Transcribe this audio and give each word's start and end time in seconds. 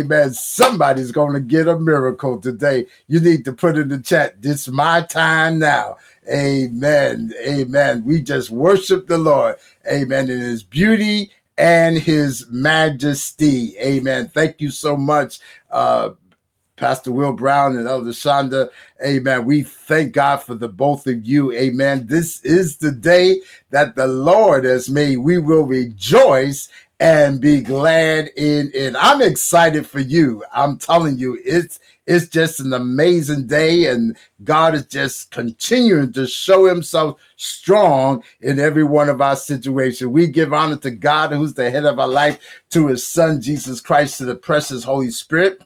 Amen. 0.00 0.32
Somebody's 0.32 1.12
going 1.12 1.34
to 1.34 1.40
get 1.40 1.68
a 1.68 1.78
miracle 1.78 2.40
today. 2.40 2.86
You 3.08 3.20
need 3.20 3.44
to 3.44 3.52
put 3.52 3.76
in 3.76 3.88
the 3.88 4.00
chat, 4.00 4.40
this 4.40 4.66
is 4.66 4.72
my 4.72 5.02
time 5.02 5.58
now. 5.58 5.98
Amen. 6.30 7.32
Amen. 7.46 8.04
We 8.04 8.22
just 8.22 8.50
worship 8.50 9.06
the 9.06 9.18
Lord. 9.18 9.56
Amen. 9.90 10.30
In 10.30 10.40
his 10.40 10.62
beauty 10.62 11.30
and 11.58 11.98
his 11.98 12.46
majesty. 12.50 13.76
Amen. 13.78 14.28
Thank 14.28 14.60
you 14.60 14.70
so 14.70 14.96
much, 14.96 15.40
uh, 15.70 16.10
Pastor 16.76 17.12
Will 17.12 17.32
Brown 17.32 17.76
and 17.76 17.86
Elder 17.86 18.10
Shonda. 18.10 18.70
Amen. 19.04 19.44
We 19.44 19.62
thank 19.62 20.12
God 20.12 20.38
for 20.38 20.54
the 20.54 20.68
both 20.68 21.06
of 21.06 21.26
you. 21.26 21.52
Amen. 21.52 22.06
This 22.06 22.42
is 22.42 22.78
the 22.78 22.92
day 22.92 23.40
that 23.70 23.96
the 23.96 24.06
Lord 24.06 24.64
has 24.64 24.88
made. 24.88 25.18
We 25.18 25.38
will 25.38 25.64
rejoice 25.64 26.68
and 27.00 27.40
be 27.40 27.62
glad 27.62 28.30
in 28.36 28.70
it. 28.74 28.94
I'm 28.96 29.22
excited 29.22 29.86
for 29.86 30.00
you. 30.00 30.44
I'm 30.52 30.76
telling 30.76 31.18
you, 31.18 31.38
it's 31.44 31.80
it's 32.06 32.28
just 32.28 32.60
an 32.60 32.72
amazing 32.72 33.46
day, 33.46 33.86
and 33.86 34.16
God 34.44 34.74
is 34.74 34.86
just 34.86 35.30
continuing 35.30 36.12
to 36.12 36.26
show 36.26 36.66
Himself 36.66 37.18
strong 37.36 38.22
in 38.40 38.60
every 38.60 38.84
one 38.84 39.08
of 39.08 39.22
our 39.22 39.36
situations. 39.36 40.10
We 40.10 40.26
give 40.26 40.52
honor 40.52 40.76
to 40.78 40.90
God, 40.90 41.32
who's 41.32 41.54
the 41.54 41.70
head 41.70 41.86
of 41.86 41.98
our 41.98 42.08
life, 42.08 42.38
to 42.70 42.88
His 42.88 43.06
Son 43.06 43.40
Jesus 43.40 43.80
Christ, 43.80 44.18
to 44.18 44.26
the 44.26 44.34
precious 44.34 44.84
Holy 44.84 45.10
Spirit. 45.10 45.62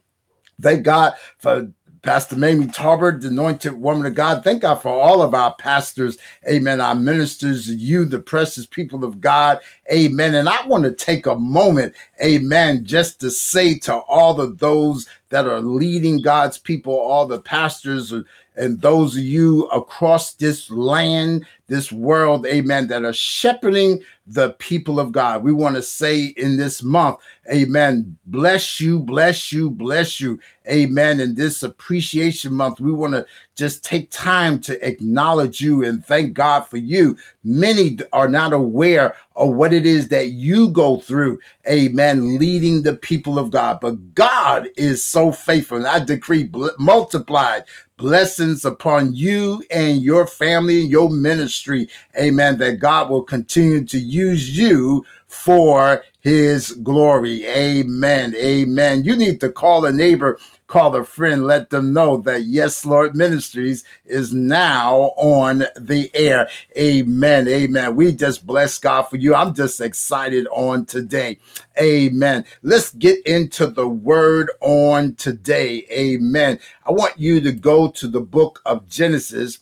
Thank 0.61 0.85
God 0.85 1.15
for 1.39 1.69
Pastor 2.05 2.37
Mamie 2.37 2.67
Tarbert, 2.67 3.23
the 3.23 3.29
anointed 3.29 3.73
woman 3.73 4.05
of 4.05 4.15
God. 4.15 4.45
Thank 4.45 4.61
God 4.61 4.75
for 4.83 4.91
all 4.91 5.23
of 5.23 5.33
our 5.33 5.55
pastors. 5.55 6.19
Amen. 6.47 6.79
Our 6.79 6.95
ministers, 6.95 7.67
you, 7.71 8.05
the 8.05 8.19
precious 8.19 8.67
people 8.67 9.05
of 9.05 9.23
God. 9.23 9.61
Amen. 9.91 10.35
And 10.35 10.47
I 10.47 10.67
want 10.67 10.85
to 10.85 10.93
take 10.93 11.25
a 11.25 11.35
moment, 11.35 11.95
amen, 12.23 12.85
just 12.85 13.21
to 13.21 13.31
say 13.31 13.79
to 13.81 13.95
all 13.95 14.39
of 14.39 14.59
those 14.59 15.07
that 15.31 15.47
are 15.47 15.63
leading 15.63 16.21
God's 16.21 16.59
people, 16.59 16.93
all 16.93 17.27
the 17.27 17.41
pastors 17.41 18.13
and 18.57 18.81
those 18.81 19.17
of 19.17 19.23
you 19.23 19.67
across 19.67 20.35
this 20.35 20.71
land, 20.71 21.45
this 21.67 21.91
world, 21.91 22.47
amen, 22.47 22.89
that 22.89 23.05
are 23.05 23.13
shepherding 23.13 24.03
the 24.27 24.51
people 24.55 25.01
of 25.01 25.13
God. 25.13 25.43
We 25.43 25.53
want 25.53 25.77
to 25.77 25.83
say 25.83 26.27
in 26.37 26.57
this 26.57 26.83
month, 26.83 27.19
amen, 27.53 28.17
bless 28.27 28.81
you, 28.81 28.99
bless 29.01 29.53
you, 29.53 29.71
bless 29.71 30.21
you, 30.21 30.39
amen. 30.69 31.21
In 31.21 31.35
this 31.35 31.63
appreciation 31.63 32.55
month, 32.55 32.81
we 32.81 32.93
want 32.93 33.15
to 33.15 33.27
just 33.57 33.85
take 33.85 34.11
time 34.11 34.61
to 34.61 34.87
acknowledge 34.87 35.61
you 35.61 35.85
and 35.85 36.05
thank 36.05 36.33
God 36.33 36.63
for 36.63 36.79
you. 36.79 37.17
Many 37.43 37.99
are 38.13 38.29
not 38.29 38.53
aware 38.53 39.15
of 39.37 39.55
what 39.55 39.73
it 39.73 39.85
is 39.85 40.09
that 40.09 40.29
you 40.29 40.71
go 40.71 40.99
through, 40.99 41.39
amen, 41.69 42.39
leading 42.39 42.83
the 42.83 42.97
people 42.97 43.39
of 43.39 43.51
God. 43.51 43.81
But 43.81 44.15
God 44.15 44.69
is 44.77 45.03
so 45.03 45.33
faithful. 45.33 45.79
And 45.79 45.87
I 45.87 46.03
decree 46.03 46.51
multiplied 46.79 47.65
blessings 47.97 48.65
upon 48.65 49.15
you 49.15 49.63
and 49.71 50.03
your 50.03 50.27
family, 50.27 50.81
your 50.81 51.11
ministry. 51.11 51.89
Amen. 52.19 52.59
That 52.59 52.81
God 52.81 53.11
will 53.11 53.23
continue 53.23 53.85
to 53.85 53.99
use 53.99 54.57
you 54.57 55.05
for 55.29 56.05
his 56.21 56.73
glory. 56.83 57.47
Amen. 57.47 58.35
Amen. 58.37 59.05
You 59.05 59.17
need 59.17 59.41
to 59.41 59.51
call 59.51 59.85
a 59.85 59.93
neighbor 59.93 60.39
call 60.75 60.97
a 60.97 61.05
friend, 61.05 61.47
let 61.47 61.71
them 61.71 61.93
know 61.93 62.17
that 62.17 62.43
Yes 62.43 62.85
Lord 62.85 63.15
Ministries 63.15 63.85
is 64.05 64.35
now 64.35 65.13
on 65.17 65.67
the 65.77 66.11
air. 66.15 66.49
Amen. 66.77 67.47
Amen. 67.47 67.95
We 67.95 68.11
just 68.11 68.45
bless 68.45 68.77
God 68.81 69.03
for 69.03 69.17
you. 69.17 69.37
I'm 69.37 69.55
just 69.55 69.81
excited 69.81 70.49
on 70.51 70.85
today. 70.85 71.39
Amen. 71.81 72.45
Let's 72.63 72.91
get 72.91 73.25
into 73.25 73.69
the 73.69 73.87
word 73.87 74.51
on 74.61 75.15
today. 75.15 75.87
Amen. 75.93 76.59
I 76.85 76.91
want 76.91 77.21
you 77.21 77.41
to 77.43 77.53
go 77.53 77.89
to 77.93 78.09
the 78.09 78.21
book 78.21 78.61
of 78.67 78.89
Genesis, 78.89 79.61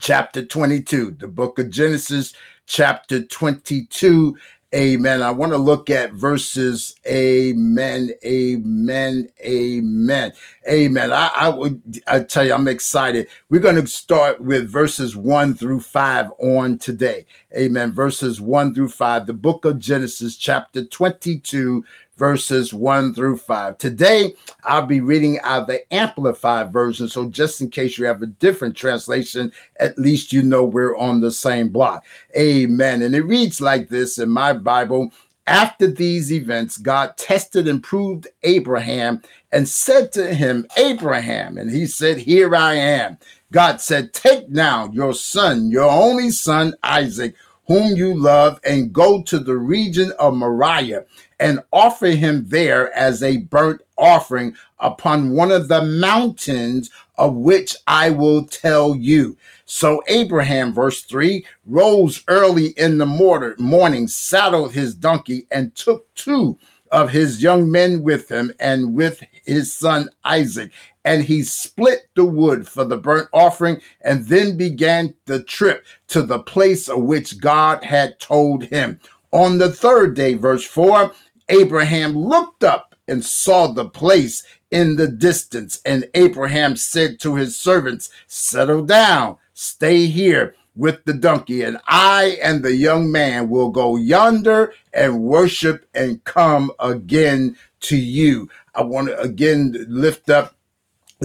chapter 0.00 0.42
22. 0.42 1.10
The 1.10 1.28
book 1.28 1.58
of 1.58 1.68
Genesis, 1.68 2.32
chapter 2.64 3.22
22 3.22 4.38
Amen. 4.74 5.22
I 5.22 5.32
want 5.32 5.52
to 5.52 5.58
look 5.58 5.90
at 5.90 6.12
verses. 6.12 6.94
Amen. 7.06 8.10
Amen. 8.24 9.28
Amen. 9.44 10.32
Amen. 10.70 11.12
I, 11.12 11.30
I 11.34 11.48
would 11.50 12.00
I 12.06 12.20
tell 12.20 12.46
you, 12.46 12.54
I'm 12.54 12.68
excited. 12.68 13.28
We're 13.50 13.60
going 13.60 13.76
to 13.82 13.86
start 13.86 14.40
with 14.40 14.70
verses 14.70 15.16
one 15.16 15.54
through 15.54 15.80
five 15.80 16.30
on 16.38 16.78
today. 16.78 17.26
Amen. 17.56 17.92
Verses 17.92 18.40
one 18.40 18.74
through 18.74 18.90
five. 18.90 19.26
The 19.26 19.34
book 19.34 19.64
of 19.64 19.80
Genesis, 19.80 20.36
chapter 20.36 20.84
22, 20.84 21.84
verses 22.16 22.72
1 22.72 23.14
through 23.14 23.36
5. 23.36 23.78
Today, 23.78 24.34
I'll 24.64 24.86
be 24.86 25.00
reading 25.00 25.40
out 25.40 25.66
the 25.66 25.92
Amplified 25.92 26.72
version. 26.72 27.08
So, 27.08 27.28
just 27.28 27.60
in 27.60 27.70
case 27.70 27.98
you 27.98 28.06
have 28.06 28.22
a 28.22 28.26
different 28.26 28.76
translation, 28.76 29.52
at 29.80 29.98
least 29.98 30.32
you 30.32 30.42
know 30.42 30.64
we're 30.64 30.96
on 30.96 31.20
the 31.20 31.32
same 31.32 31.68
block. 31.68 32.04
Amen. 32.36 33.02
And 33.02 33.14
it 33.14 33.22
reads 33.22 33.60
like 33.60 33.88
this 33.88 34.18
in 34.18 34.28
my 34.28 34.52
Bible. 34.52 35.12
After 35.48 35.88
these 35.88 36.32
events, 36.32 36.78
God 36.78 37.16
tested 37.16 37.66
and 37.66 37.82
proved 37.82 38.28
Abraham 38.44 39.20
and 39.50 39.68
said 39.68 40.12
to 40.12 40.32
him, 40.32 40.66
Abraham, 40.76 41.58
and 41.58 41.68
he 41.68 41.86
said, 41.86 42.18
Here 42.18 42.54
I 42.54 42.74
am. 42.74 43.18
God 43.50 43.80
said, 43.80 44.12
Take 44.12 44.48
now 44.48 44.88
your 44.92 45.12
son, 45.14 45.70
your 45.70 45.90
only 45.90 46.30
son, 46.30 46.74
Isaac, 46.82 47.34
whom 47.66 47.96
you 47.96 48.14
love, 48.14 48.60
and 48.64 48.92
go 48.92 49.22
to 49.22 49.38
the 49.38 49.56
region 49.56 50.12
of 50.18 50.34
Moriah 50.34 51.04
and 51.38 51.60
offer 51.72 52.06
him 52.06 52.44
there 52.48 52.92
as 52.94 53.22
a 53.22 53.38
burnt 53.38 53.80
offering 53.96 54.54
upon 54.78 55.30
one 55.30 55.50
of 55.50 55.68
the 55.68 55.82
mountains 55.82 56.90
of 57.18 57.34
which 57.34 57.76
I 57.86 58.10
will 58.10 58.46
tell 58.46 58.96
you. 58.96 59.36
So 59.64 60.02
Abraham, 60.08 60.72
verse 60.72 61.02
3, 61.02 61.44
rose 61.66 62.22
early 62.28 62.68
in 62.70 62.98
the 62.98 63.06
morning, 63.06 64.08
saddled 64.08 64.72
his 64.72 64.94
donkey, 64.94 65.46
and 65.50 65.74
took 65.74 66.12
two 66.14 66.58
of 66.92 67.10
his 67.10 67.42
young 67.42 67.70
men 67.70 68.02
with 68.02 68.30
him 68.30 68.52
and 68.60 68.94
with 68.94 69.24
his 69.44 69.72
son 69.72 70.10
Isaac. 70.24 70.70
And 71.04 71.24
he 71.24 71.42
split 71.42 72.08
the 72.14 72.24
wood 72.24 72.68
for 72.68 72.84
the 72.84 72.98
burnt 72.98 73.28
offering 73.32 73.80
and 74.02 74.24
then 74.26 74.56
began 74.56 75.14
the 75.26 75.42
trip 75.42 75.84
to 76.08 76.22
the 76.22 76.38
place 76.38 76.88
of 76.88 77.02
which 77.02 77.40
God 77.40 77.82
had 77.82 78.20
told 78.20 78.64
him. 78.64 79.00
On 79.32 79.58
the 79.58 79.72
third 79.72 80.14
day, 80.14 80.34
verse 80.34 80.64
4, 80.64 81.10
Abraham 81.48 82.16
looked 82.16 82.62
up 82.62 82.94
and 83.08 83.24
saw 83.24 83.66
the 83.66 83.88
place 83.88 84.44
in 84.70 84.94
the 84.94 85.08
distance. 85.08 85.80
And 85.84 86.08
Abraham 86.14 86.76
said 86.76 87.18
to 87.20 87.34
his 87.34 87.58
servants, 87.58 88.10
Settle 88.28 88.84
down, 88.84 89.38
stay 89.54 90.06
here 90.06 90.54
with 90.74 91.04
the 91.04 91.12
donkey, 91.12 91.62
and 91.62 91.78
I 91.86 92.38
and 92.42 92.62
the 92.62 92.74
young 92.74 93.10
man 93.10 93.48
will 93.50 93.70
go 93.70 93.96
yonder 93.96 94.72
and 94.92 95.22
worship 95.22 95.86
and 95.94 96.22
come 96.24 96.70
again 96.80 97.56
to 97.80 97.96
you. 97.96 98.48
I 98.74 98.82
want 98.82 99.08
to 99.08 99.20
again 99.20 99.76
lift 99.88 100.30
up, 100.30 100.54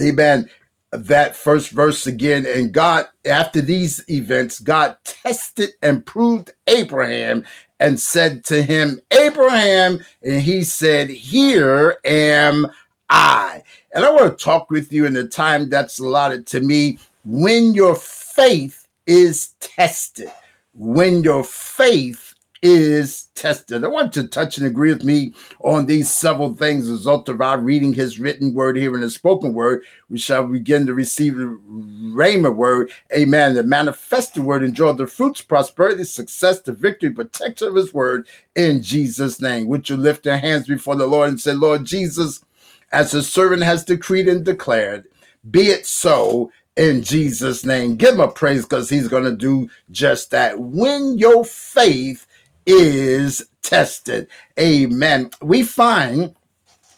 amen, 0.00 0.50
that 0.92 1.36
first 1.36 1.70
verse 1.70 2.06
again. 2.06 2.46
And 2.46 2.72
God, 2.72 3.06
after 3.24 3.60
these 3.60 4.04
events, 4.08 4.60
God 4.60 4.96
tested 5.04 5.70
and 5.82 6.04
proved 6.04 6.52
Abraham 6.66 7.44
and 7.80 8.00
said 8.00 8.44
to 8.46 8.62
him, 8.62 9.00
Abraham, 9.12 10.00
and 10.22 10.42
he 10.42 10.64
said, 10.64 11.08
Here 11.08 11.98
am 12.04 12.66
I. 13.08 13.62
And 13.94 14.04
I 14.04 14.10
want 14.10 14.36
to 14.36 14.44
talk 14.44 14.70
with 14.70 14.92
you 14.92 15.06
in 15.06 15.14
the 15.14 15.26
time 15.26 15.70
that's 15.70 15.98
allotted 15.98 16.46
to 16.48 16.60
me 16.60 16.98
when 17.24 17.74
your 17.74 17.94
faith 17.94 18.87
is 19.08 19.54
tested. 19.60 20.30
When 20.74 21.24
your 21.24 21.42
faith 21.42 22.34
is 22.62 23.28
tested. 23.34 23.84
I 23.84 23.88
want 23.88 24.16
you 24.16 24.22
to 24.22 24.28
touch 24.28 24.58
and 24.58 24.66
agree 24.66 24.92
with 24.92 25.04
me 25.04 25.32
on 25.60 25.86
these 25.86 26.10
several 26.10 26.54
things 26.54 26.90
result 26.90 27.28
of 27.28 27.40
our 27.40 27.58
reading 27.58 27.92
his 27.92 28.18
written 28.18 28.52
word 28.52 28.76
here 28.76 28.94
in 28.94 29.00
the 29.00 29.10
spoken 29.10 29.54
word. 29.54 29.84
We 30.10 30.18
shall 30.18 30.46
begin 30.46 30.86
to 30.86 30.94
receive 30.94 31.36
the 31.36 31.58
rhema 31.68 32.54
word. 32.54 32.90
Amen. 33.14 33.54
The 33.54 33.62
manifested 33.62 34.42
word, 34.42 34.64
enjoy 34.64 34.92
the 34.94 35.06
fruits, 35.06 35.40
prosperity, 35.40 36.04
success, 36.04 36.60
the 36.60 36.72
victory, 36.72 37.10
protection 37.10 37.68
of 37.68 37.76
his 37.76 37.94
word 37.94 38.26
in 38.56 38.82
Jesus' 38.82 39.40
name. 39.40 39.68
Would 39.68 39.88
you 39.88 39.96
lift 39.96 40.26
your 40.26 40.38
hands 40.38 40.66
before 40.66 40.96
the 40.96 41.06
Lord 41.06 41.28
and 41.28 41.40
say, 41.40 41.52
Lord 41.52 41.84
Jesus, 41.84 42.44
as 42.90 43.12
the 43.12 43.22
servant 43.22 43.62
has 43.62 43.84
decreed 43.84 44.28
and 44.28 44.44
declared, 44.44 45.04
be 45.50 45.68
it 45.68 45.86
so 45.86 46.50
in 46.78 47.02
Jesus' 47.02 47.66
name. 47.66 47.96
Give 47.96 48.14
him 48.14 48.20
a 48.20 48.28
praise 48.28 48.62
because 48.62 48.88
he's 48.88 49.08
going 49.08 49.24
to 49.24 49.36
do 49.36 49.68
just 49.90 50.30
that. 50.30 50.58
When 50.58 51.18
your 51.18 51.44
faith 51.44 52.26
is 52.64 53.48
tested. 53.62 54.28
Amen. 54.58 55.30
We 55.42 55.62
find 55.62 56.34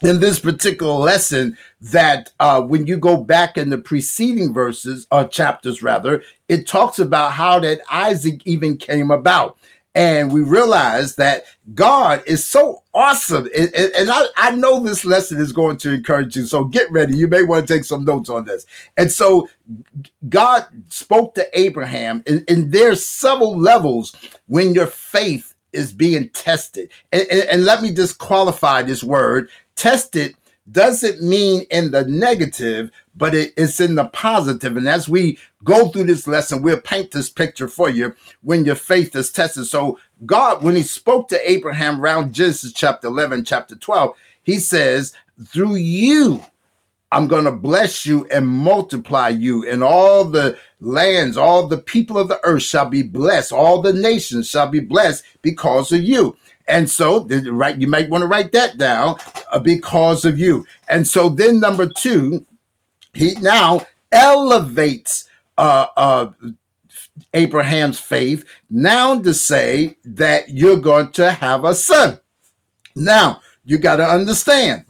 in 0.03 0.21
this 0.21 0.39
particular 0.39 0.95
lesson 0.95 1.57
that 1.81 2.33
uh, 2.41 2.63
when 2.63 2.87
you 2.87 2.97
go 2.97 3.17
back 3.17 3.57
in 3.57 3.71
the 3.71 3.79
preceding 3.79 4.53
verses 4.53 5.07
or 5.11 5.29
chapters 5.29 5.83
rather 5.83 6.23
it 6.49 6.67
talks 6.67 6.99
about 6.99 7.33
how 7.33 7.61
that 7.61 7.81
isaac 7.91 8.41
even 8.47 8.77
came 8.77 9.11
about 9.11 9.59
and 9.95 10.33
we 10.33 10.43
realize 10.43 11.17
that 11.17 11.45
God 11.75 12.23
is 12.27 12.45
so 12.45 12.83
awesome. 12.95 13.49
And, 13.57 13.75
and, 13.75 14.11
I, 14.11 14.27
I 14.37 14.51
know 14.53 14.81
this 14.81 15.05
lesson 15.05 15.41
is 15.41 15.53
going 15.53 15.79
to 15.79 15.93
encourage 15.93 16.37
you. 16.37 16.47
So 16.47 16.65
get 16.65 16.91
ready. 16.93 17.17
You 17.17 17.27
may 17.27 17.43
want 17.43 17.67
to 17.67 17.75
take 17.75 17.85
some 17.85 18.05
notes 18.05 18.31
on 18.31 18.45
this. 18.45 18.67
And 18.97 19.11
so 19.11 19.49
God 20.29 20.67
spoke 20.89 21.35
to 21.35 21.59
Abraham, 21.59 22.23
and, 22.27 22.45
and 22.49 22.71
there's 22.71 23.07
several 23.07 23.59
levels 23.59 24.15
when 24.47 24.75
your 24.75 24.87
faith 24.87 25.55
is 25.73 25.93
being 25.93 26.29
tested. 26.31 26.91
And, 27.13 27.27
and, 27.31 27.43
and 27.43 27.65
let 27.65 27.83
me 27.83 27.93
just 27.93 28.19
qualify 28.19 28.83
this 28.83 29.03
word 29.03 29.51
tested 29.77 30.35
doesn't 30.73 31.23
mean 31.23 31.63
in 31.71 31.91
the 31.91 32.05
negative, 32.05 32.91
but 33.17 33.35
it, 33.35 33.53
it's 33.57 33.81
in 33.81 33.95
the 33.95 34.07
positive. 34.07 34.77
And 34.77 34.89
as 34.89 35.09
we 35.09 35.39
go 35.65 35.89
through 35.89 36.05
this 36.05 36.27
lesson, 36.27 36.63
we'll 36.63 36.81
paint 36.81 37.11
this 37.11 37.31
picture 37.31 37.69
for 37.69 37.91
you 37.91 38.15
when 38.43 38.65
your 38.65 38.75
faith 38.75 39.15
is 39.17 39.33
tested. 39.33 39.67
So, 39.67 39.99
God, 40.27 40.63
when 40.63 40.77
He 40.77 40.83
spoke 40.83 41.29
to 41.29 41.51
Abraham 41.51 42.01
around 42.01 42.33
Genesis 42.33 42.73
chapter 42.73 43.09
11, 43.09 43.45
chapter 43.45 43.77
12, 43.77 44.15
He 44.43 44.59
says, 44.59 45.13
Through 45.47 45.77
you, 45.77 46.45
I'm 47.13 47.27
going 47.27 47.45
to 47.45 47.53
bless 47.53 48.07
you 48.07 48.27
and 48.31 48.47
multiply 48.47 49.31
you, 49.31 49.69
and 49.69 49.83
all 49.83 50.25
the 50.25 50.57
lands, 50.81 51.37
all 51.37 51.67
the 51.67 51.79
people 51.79 52.17
of 52.17 52.29
the 52.29 52.39
earth 52.45 52.63
shall 52.63 52.89
be 52.89 53.03
blessed, 53.03 53.53
all 53.53 53.83
the 53.83 53.93
nations 53.93 54.49
shall 54.49 54.69
be 54.69 54.81
blessed 54.81 55.25
because 55.43 55.91
of 55.91 56.03
you. 56.03 56.37
And 56.71 56.89
so, 56.89 57.27
right, 57.51 57.77
you 57.77 57.89
might 57.89 58.09
want 58.09 58.23
to 58.23 58.29
write 58.29 58.53
that 58.53 58.79
down 58.79 59.17
uh, 59.51 59.59
because 59.59 60.25
of 60.25 60.39
you. 60.39 60.67
And 60.89 61.07
so, 61.07 61.29
then 61.29 61.61
number 61.61 61.89
two, 61.89 62.47
he 63.13 63.35
now 63.41 63.87
elevates 64.13 65.29
uh, 65.59 65.87
uh, 65.97 66.31
Abraham's 67.35 68.01
faith 68.01 68.45
now 68.71 69.21
to 69.21 69.35
say 69.35 69.97
that 70.05 70.49
you're 70.49 70.81
going 70.81 71.11
to 71.13 71.33
have 71.33 71.65
a 71.65 71.75
son. 71.75 72.19
Now, 72.97 73.41
you 73.65 73.79
got 73.79 73.97
to 73.97 74.05
understand, 74.05 74.85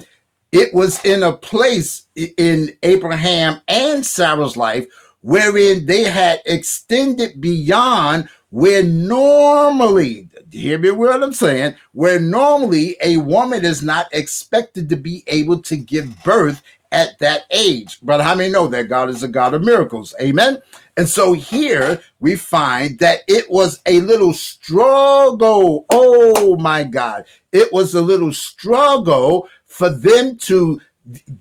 it 0.52 0.72
was 0.72 1.04
in 1.04 1.22
a 1.22 1.32
place 1.32 2.06
in 2.16 2.76
Abraham 2.82 3.60
and 3.68 4.04
Sarah's 4.04 4.56
life 4.56 4.86
wherein 5.22 5.86
they 5.86 6.04
had 6.04 6.40
extended 6.46 7.40
beyond 7.40 8.28
where 8.50 8.82
normally 8.82 10.29
hear 10.50 10.78
me 10.78 10.90
what 10.90 11.22
I'm 11.22 11.32
saying, 11.32 11.76
where 11.92 12.20
normally 12.20 12.96
a 13.02 13.18
woman 13.18 13.64
is 13.64 13.82
not 13.82 14.06
expected 14.12 14.88
to 14.88 14.96
be 14.96 15.24
able 15.26 15.60
to 15.62 15.76
give 15.76 16.22
birth 16.24 16.62
at 16.92 17.18
that 17.20 17.44
age. 17.50 17.98
But 18.02 18.20
how 18.20 18.34
many 18.34 18.50
know 18.50 18.66
that 18.68 18.88
God 18.88 19.10
is 19.10 19.22
a 19.22 19.28
God 19.28 19.54
of 19.54 19.62
miracles? 19.62 20.14
Amen. 20.20 20.60
And 20.96 21.08
so 21.08 21.32
here 21.32 22.02
we 22.18 22.36
find 22.36 22.98
that 22.98 23.20
it 23.28 23.50
was 23.50 23.80
a 23.86 24.00
little 24.00 24.32
struggle. 24.32 25.86
Oh 25.90 26.56
my 26.56 26.84
God. 26.84 27.24
It 27.52 27.72
was 27.72 27.94
a 27.94 28.02
little 28.02 28.32
struggle 28.32 29.48
for 29.66 29.88
them 29.88 30.36
to 30.38 30.80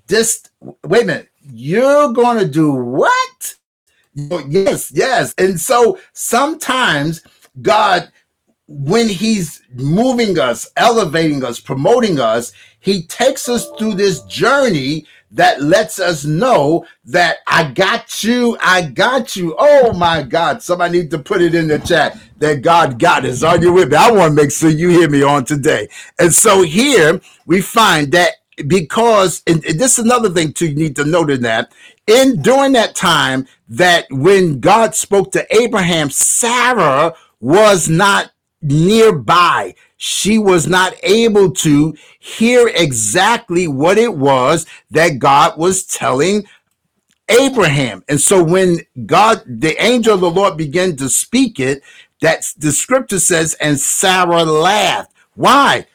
just 0.08 0.50
wait 0.84 1.02
a 1.02 1.06
minute. 1.06 1.28
You're 1.42 2.12
going 2.12 2.38
to 2.38 2.46
do 2.46 2.72
what? 2.72 3.54
Yes, 4.14 4.92
yes. 4.92 5.34
And 5.36 5.58
so 5.60 5.98
sometimes 6.12 7.22
God 7.60 8.10
when 8.72 9.08
he's 9.08 9.62
moving 9.74 10.38
us, 10.38 10.70
elevating 10.76 11.44
us, 11.44 11.58
promoting 11.58 12.20
us, 12.20 12.52
he 12.78 13.02
takes 13.02 13.48
us 13.48 13.68
through 13.76 13.94
this 13.94 14.22
journey 14.22 15.06
that 15.32 15.60
lets 15.60 15.98
us 15.98 16.24
know 16.24 16.86
that 17.04 17.38
I 17.48 17.72
got 17.72 18.22
you, 18.22 18.56
I 18.60 18.82
got 18.82 19.34
you. 19.34 19.56
Oh 19.58 19.92
my 19.92 20.22
God. 20.22 20.62
Somebody 20.62 21.00
need 21.00 21.10
to 21.10 21.18
put 21.18 21.42
it 21.42 21.54
in 21.54 21.66
the 21.66 21.80
chat 21.80 22.16
that 22.38 22.62
God 22.62 23.00
got 23.00 23.24
us. 23.24 23.42
Are 23.42 23.58
you 23.58 23.72
with 23.72 23.90
me? 23.90 23.96
I 23.96 24.12
want 24.12 24.36
to 24.36 24.42
make 24.42 24.52
sure 24.52 24.70
you 24.70 24.88
hear 24.88 25.10
me 25.10 25.24
on 25.24 25.44
today. 25.44 25.88
And 26.20 26.32
so 26.32 26.62
here 26.62 27.20
we 27.46 27.60
find 27.60 28.12
that 28.12 28.34
because 28.68 29.42
and 29.48 29.62
this 29.62 29.98
is 29.98 30.04
another 30.04 30.28
thing 30.28 30.52
too 30.52 30.66
you 30.66 30.76
need 30.76 30.94
to 30.94 31.04
note 31.04 31.30
in 31.30 31.40
that 31.42 31.72
in 32.06 32.42
during 32.42 32.72
that 32.72 32.94
time 32.94 33.46
that 33.68 34.06
when 34.10 34.60
God 34.60 34.94
spoke 34.94 35.32
to 35.32 35.56
Abraham, 35.56 36.10
Sarah 36.10 37.14
was 37.40 37.88
not 37.88 38.30
nearby. 38.62 39.74
She 39.96 40.38
was 40.38 40.66
not 40.66 40.94
able 41.02 41.52
to 41.52 41.94
hear 42.18 42.68
exactly 42.74 43.68
what 43.68 43.98
it 43.98 44.14
was 44.14 44.66
that 44.90 45.18
God 45.18 45.58
was 45.58 45.84
telling 45.84 46.46
Abraham. 47.28 48.02
And 48.08 48.20
so 48.20 48.42
when 48.42 48.80
God, 49.06 49.42
the 49.46 49.80
angel 49.82 50.14
of 50.14 50.20
the 50.20 50.30
Lord 50.30 50.56
began 50.56 50.96
to 50.96 51.08
speak 51.08 51.60
it, 51.60 51.82
that 52.20 52.44
the 52.58 52.72
scripture 52.72 53.18
says, 53.18 53.54
and 53.60 53.78
Sarah 53.78 54.44
laughed. 54.44 55.12
Why? 55.34 55.86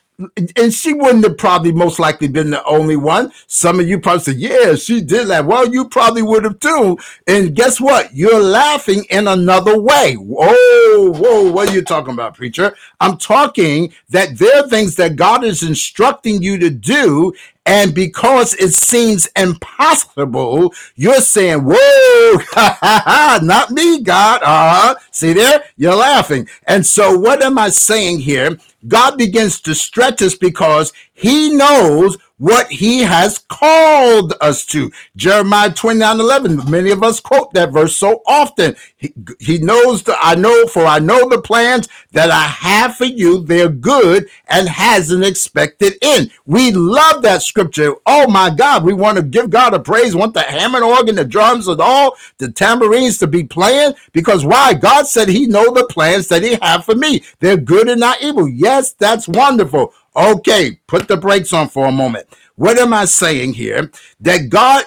And 0.55 0.73
she 0.73 0.93
wouldn't 0.93 1.25
have 1.25 1.37
probably 1.37 1.71
most 1.71 1.99
likely 1.99 2.27
been 2.27 2.49
the 2.49 2.63
only 2.63 2.95
one. 2.95 3.31
Some 3.47 3.79
of 3.79 3.87
you 3.87 3.99
probably 3.99 4.21
said, 4.21 4.37
yeah, 4.37 4.75
she 4.75 5.01
did 5.01 5.27
that. 5.27 5.45
Well, 5.45 5.67
you 5.67 5.89
probably 5.89 6.21
would 6.21 6.45
have 6.45 6.59
too. 6.59 6.97
And 7.27 7.53
guess 7.53 7.81
what? 7.81 8.13
You're 8.13 8.41
laughing 8.41 9.05
in 9.09 9.27
another 9.27 9.79
way. 9.79 10.15
Whoa, 10.15 11.11
whoa, 11.11 11.51
what 11.51 11.69
are 11.69 11.73
you 11.73 11.81
talking 11.83 12.13
about, 12.13 12.35
preacher? 12.35 12.75
I'm 13.01 13.17
talking 13.17 13.93
that 14.09 14.37
there 14.37 14.63
are 14.63 14.69
things 14.69 14.95
that 14.95 15.17
God 15.17 15.43
is 15.43 15.63
instructing 15.63 16.41
you 16.41 16.57
to 16.59 16.69
do. 16.69 17.33
And 17.65 17.95
because 17.95 18.53
it 18.55 18.73
seems 18.73 19.27
impossible, 19.35 20.71
you're 20.95 21.21
saying, 21.21 21.61
whoa, 21.63 22.39
not 23.41 23.71
me, 23.71 24.01
God. 24.01 24.41
Uh-huh. 24.43 24.95
See 25.11 25.33
there? 25.33 25.63
You're 25.75 25.95
laughing. 25.95 26.47
And 26.67 26.85
so 26.85 27.17
what 27.17 27.43
am 27.43 27.57
I 27.57 27.69
saying 27.69 28.19
here? 28.19 28.57
God 28.87 29.17
begins 29.17 29.59
to 29.61 29.73
stretch 29.73 30.21
us 30.21 30.35
because 30.35 30.93
he 31.13 31.55
knows 31.55 32.17
what 32.37 32.67
he 32.69 33.01
has 33.01 33.39
called 33.39 34.33
us 34.41 34.65
to. 34.67 34.91
Jeremiah 35.15 35.71
29 35.71 36.19
11. 36.19 36.69
Many 36.69 36.91
of 36.91 37.03
us 37.03 37.19
quote 37.19 37.53
that 37.53 37.71
verse 37.71 37.95
so 37.97 38.21
often. 38.27 38.75
He, 38.97 39.13
he 39.39 39.57
knows 39.59 40.03
that 40.03 40.17
I 40.21 40.35
know, 40.35 40.67
for 40.67 40.85
I 40.85 40.99
know 40.99 41.29
the 41.29 41.41
plans 41.41 41.87
that 42.11 42.31
I 42.31 42.43
have 42.43 42.97
for 42.97 43.05
you. 43.05 43.43
They're 43.43 43.69
good 43.69 44.27
and 44.47 44.67
has 44.67 45.11
an 45.11 45.23
expected 45.23 45.93
end. 46.01 46.31
We 46.45 46.71
love 46.71 47.21
that 47.21 47.41
scripture. 47.41 47.95
Oh 48.05 48.27
my 48.29 48.49
God. 48.49 48.83
We 48.83 48.93
want 48.93 49.17
to 49.17 49.23
give 49.23 49.49
God 49.49 49.73
a 49.73 49.79
praise. 49.79 50.15
Want 50.15 50.33
the 50.33 50.41
Hammond 50.41 50.83
organ, 50.83 51.15
the 51.15 51.25
drums, 51.25 51.67
and 51.67 51.79
all 51.81 52.15
the 52.37 52.51
tambourines 52.51 53.17
to 53.19 53.27
be 53.27 53.43
playing 53.43 53.93
because 54.11 54.45
why? 54.45 54.73
God 54.73 55.07
said 55.07 55.29
he 55.29 55.47
know 55.47 55.73
the 55.73 55.87
plans 55.87 56.27
that 56.29 56.43
he 56.43 56.57
have 56.61 56.85
for 56.85 56.95
me. 56.95 57.23
They're 57.39 57.57
good 57.57 57.89
and 57.89 57.99
not 57.99 58.21
evil. 58.21 58.47
Yes, 58.47 58.93
that's 58.93 59.27
wonderful. 59.27 59.93
Okay, 60.15 60.79
put 60.87 61.07
the 61.07 61.17
brakes 61.17 61.53
on 61.53 61.69
for 61.69 61.87
a 61.87 61.91
moment. 61.91 62.27
What 62.55 62.79
am 62.79 62.93
I 62.93 63.05
saying 63.05 63.55
here? 63.55 63.91
That 64.21 64.49
God, 64.49 64.85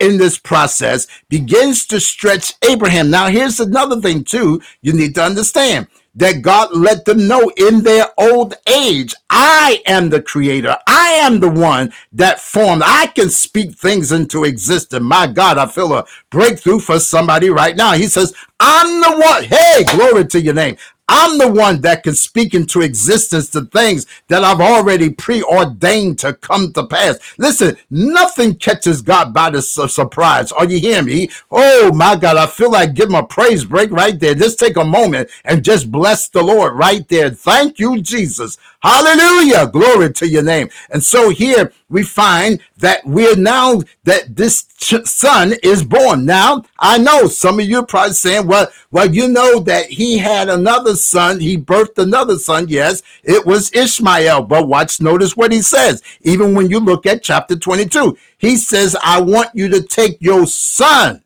in 0.00 0.18
this 0.18 0.38
process, 0.38 1.06
begins 1.30 1.86
to 1.86 2.00
stretch 2.00 2.54
Abraham. 2.68 3.10
Now, 3.10 3.28
here's 3.28 3.60
another 3.60 4.00
thing, 4.00 4.24
too, 4.24 4.60
you 4.82 4.92
need 4.92 5.14
to 5.16 5.22
understand 5.22 5.88
that 6.14 6.42
God 6.42 6.76
let 6.76 7.04
them 7.04 7.28
know 7.28 7.50
in 7.56 7.82
their 7.82 8.06
old 8.18 8.54
age, 8.66 9.14
I 9.30 9.82
am 9.86 10.10
the 10.10 10.20
creator. 10.20 10.76
I 10.86 11.10
am 11.22 11.40
the 11.40 11.48
one 11.50 11.92
that 12.12 12.40
formed. 12.40 12.82
I 12.84 13.06
can 13.08 13.30
speak 13.30 13.74
things 13.74 14.12
into 14.12 14.44
existence. 14.44 15.02
My 15.04 15.26
God, 15.28 15.58
I 15.58 15.66
feel 15.66 15.94
a 15.94 16.04
breakthrough 16.30 16.80
for 16.80 16.98
somebody 16.98 17.50
right 17.50 17.76
now. 17.76 17.92
He 17.92 18.08
says, 18.08 18.34
I'm 18.58 19.00
the 19.00 19.24
one. 19.24 19.44
Hey, 19.44 19.84
glory 19.96 20.26
to 20.26 20.40
your 20.40 20.54
name. 20.54 20.76
I'm 21.10 21.38
the 21.38 21.48
one 21.52 21.82
that 21.82 22.04
can 22.04 22.14
speak 22.14 22.54
into 22.54 22.82
existence 22.82 23.50
the 23.50 23.66
things 23.66 24.06
that 24.28 24.44
I've 24.44 24.60
already 24.62 25.10
preordained 25.10 26.20
to 26.20 26.34
come 26.34 26.72
to 26.74 26.86
pass. 26.86 27.18
Listen, 27.38 27.76
nothing 27.90 28.56
catches 28.56 29.02
God 29.02 29.34
by 29.34 29.50
the 29.50 29.62
su- 29.62 29.88
surprise. 29.88 30.52
Are 30.52 30.66
you 30.66 30.80
hearing 30.80 31.06
me? 31.06 31.30
Oh 31.50 31.92
my 31.94 32.16
God, 32.16 32.38
I 32.38 32.46
feel 32.46 32.72
like 32.72 32.94
give 32.94 33.10
him 33.10 33.16
a 33.16 33.24
praise 33.24 33.66
break 33.66 33.92
right 33.92 34.18
there. 34.20 34.34
Just 34.36 34.60
take 34.60 34.78
a 34.78 34.84
moment 34.84 35.30
and 35.44 35.64
just 35.64 35.92
bless 35.92 36.28
the 36.30 36.42
Lord 36.42 36.74
right 36.76 37.08
there. 37.08 37.30
Thank 37.30 37.80
you, 37.80 38.02
Jesus. 38.02 38.58
Hallelujah. 38.82 39.68
Glory 39.68 40.12
to 40.14 40.28
your 40.28 40.44
name. 40.44 40.70
And 40.90 41.04
so 41.04 41.30
here 41.30 41.72
we 41.90 42.04
find 42.04 42.60
that 42.78 43.04
we're 43.04 43.36
now 43.36 43.82
that 44.04 44.36
this 44.36 44.66
son 45.04 45.54
is 45.62 45.84
born. 45.84 46.24
Now, 46.24 46.64
I 46.78 46.98
know 46.98 47.26
some 47.26 47.60
of 47.60 47.66
you 47.66 47.80
are 47.80 47.86
probably 47.86 48.14
saying, 48.14 48.46
well, 48.46 48.68
well, 48.90 49.12
you 49.12 49.28
know 49.28 49.60
that 49.60 49.86
he 49.86 50.16
had 50.16 50.48
another 50.48 50.94
son. 50.96 51.40
He 51.40 51.58
birthed 51.58 51.98
another 51.98 52.38
son. 52.38 52.68
Yes, 52.68 53.02
it 53.24 53.44
was 53.44 53.72
Ishmael. 53.74 54.42
But 54.44 54.68
watch, 54.68 55.00
notice 55.00 55.36
what 55.36 55.52
he 55.52 55.60
says. 55.60 56.02
Even 56.22 56.54
when 56.54 56.70
you 56.70 56.80
look 56.80 57.04
at 57.06 57.22
chapter 57.22 57.56
22, 57.56 58.16
he 58.38 58.56
says, 58.56 58.96
I 59.02 59.20
want 59.20 59.50
you 59.52 59.68
to 59.68 59.82
take 59.82 60.16
your 60.20 60.46
son 60.46 61.22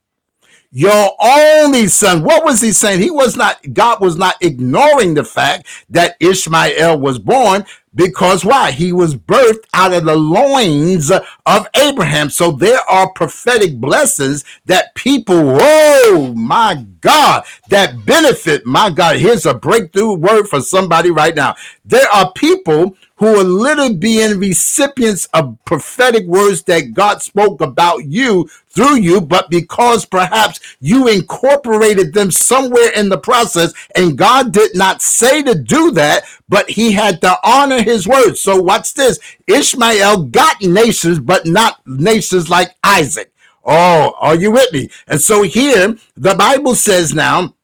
your 0.77 1.13
only 1.21 1.87
son. 1.87 2.25
What 2.25 2.45
was 2.45 2.61
he 2.61 2.73
saying? 2.73 3.01
He 3.01 3.11
was 3.11 3.37
not, 3.37 3.61
God 3.73 4.01
was 4.01 4.17
not 4.17 4.35
ignoring 4.41 5.15
the 5.15 5.23
fact 5.23 5.69
that 5.89 6.17
Ishmael 6.19 6.99
was 6.99 7.21
born, 7.21 7.65
Because 7.95 8.45
why? 8.45 8.73
He 8.73 8.93
was 8.93 9.15
birthed 9.15 9.65
out 9.73 9.93
of 9.93 10.05
the 10.05 10.17
loins 10.17 11.13
of 11.47 11.67
Abraham. 11.77 12.31
So 12.31 12.53
there 12.53 12.81
are 12.89 13.11
prophetic 13.13 13.77
blessings 13.81 14.45
that 14.67 14.95
people, 14.95 15.59
oh 15.61 16.33
my 16.37 16.87
God, 17.01 17.45
that 17.69 18.05
benefit. 18.07 18.67
My 18.67 18.91
God, 18.91 19.17
here's 19.17 19.47
a 19.47 19.55
breakthrough 19.55 20.15
word 20.15 20.49
for 20.49 20.61
somebody 20.61 21.11
right 21.11 21.35
now. 21.35 21.55
There 21.85 22.09
are 22.13 22.33
people 22.33 22.97
who 23.17 23.27
are 23.27 23.45
literally 23.45 23.95
being 23.95 24.39
recipients 24.39 25.27
of 25.35 25.57
prophetic 25.65 26.27
words 26.27 26.63
that 26.65 26.93
God 26.95 27.23
spoke 27.23 27.61
about 27.61 28.05
you 28.07 28.49
through 28.69 28.97
you, 28.97 29.21
but 29.21 29.49
because 29.51 30.05
perhaps 30.05 30.59
you 30.81 31.09
incorporated 31.09 32.13
them 32.13 32.31
somewhere 32.31 32.91
in 32.97 33.09
the 33.09 33.19
process 33.19 33.73
and 33.95 34.19
God 34.19 34.53
did 34.53 34.75
not 34.75 35.01
say 35.01 35.43
to 35.43 35.55
do 35.55 35.93
that, 35.93 36.25
but 36.49 36.69
he 36.69 36.93
had 36.93 37.21
to 37.23 37.39
honor 37.45 37.83
his 37.83 38.07
word. 38.07 38.35
So 38.35 38.61
watch 38.61 38.95
this. 38.95 39.19
Ishmael 39.47 40.25
got 40.25 40.61
nations, 40.61 41.21
but 41.21 41.34
not 41.45 41.81
nations 41.87 42.49
like 42.49 42.75
Isaac. 42.85 43.33
Oh, 43.65 44.15
are 44.19 44.37
you 44.37 44.51
with 44.51 44.73
me? 44.73 44.91
And 45.07 45.21
so 45.21 45.43
here 45.43 45.97
the 46.17 46.35
Bible 46.35 46.75
says 46.75 47.15
now 47.15 47.55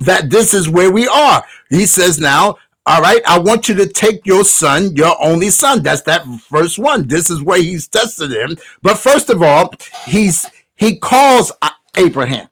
that 0.00 0.30
this 0.30 0.54
is 0.54 0.68
where 0.68 0.92
we 0.92 1.08
are. 1.08 1.44
He 1.70 1.86
says 1.86 2.18
now, 2.18 2.58
all 2.86 3.02
right, 3.02 3.20
I 3.26 3.38
want 3.38 3.68
you 3.68 3.74
to 3.76 3.86
take 3.86 4.24
your 4.24 4.44
son, 4.44 4.96
your 4.96 5.14
only 5.22 5.50
son. 5.50 5.82
That's 5.82 6.02
that 6.02 6.24
first 6.40 6.78
one. 6.78 7.06
This 7.06 7.28
is 7.28 7.42
where 7.42 7.60
he's 7.60 7.86
tested 7.86 8.32
him. 8.32 8.56
But 8.82 8.96
first 8.98 9.28
of 9.28 9.42
all, 9.42 9.74
he's 10.06 10.46
he 10.76 10.98
calls 10.98 11.52
Abraham. 11.96 12.48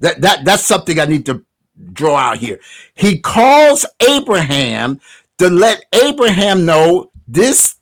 That 0.00 0.20
that 0.20 0.44
that's 0.44 0.64
something 0.64 0.98
I 0.98 1.06
need 1.06 1.26
to 1.26 1.44
draw 1.92 2.16
out 2.16 2.38
here. 2.38 2.60
He 2.94 3.18
calls 3.20 3.86
Abraham 4.06 5.00
to 5.38 5.48
let 5.48 5.84
Abraham 5.94 6.66
know 6.66 7.10
this 7.26 7.76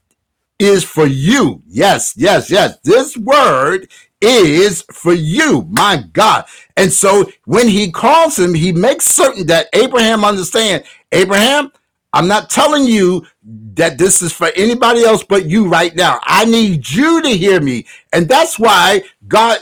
is 0.58 0.84
for 0.84 1.06
you. 1.06 1.62
Yes, 1.66 2.14
yes, 2.16 2.50
yes. 2.50 2.78
This 2.84 3.16
word 3.16 3.88
is 4.20 4.82
for 4.92 5.12
you, 5.14 5.66
my 5.70 6.04
God. 6.12 6.46
And 6.76 6.92
so 6.92 7.30
when 7.44 7.68
he 7.68 7.90
calls 7.92 8.38
him, 8.38 8.54
he 8.54 8.72
makes 8.72 9.06
certain 9.06 9.46
that 9.48 9.68
Abraham 9.74 10.24
understand, 10.24 10.84
Abraham, 11.12 11.72
I'm 12.12 12.28
not 12.28 12.50
telling 12.50 12.84
you 12.84 13.26
that 13.74 13.98
this 13.98 14.22
is 14.22 14.32
for 14.32 14.50
anybody 14.56 15.04
else 15.04 15.22
but 15.22 15.46
you 15.46 15.68
right 15.68 15.94
now. 15.94 16.18
I 16.24 16.46
need 16.46 16.88
you 16.90 17.22
to 17.22 17.28
hear 17.28 17.60
me. 17.60 17.86
And 18.12 18.28
that's 18.28 18.58
why 18.58 19.02
God, 19.28 19.58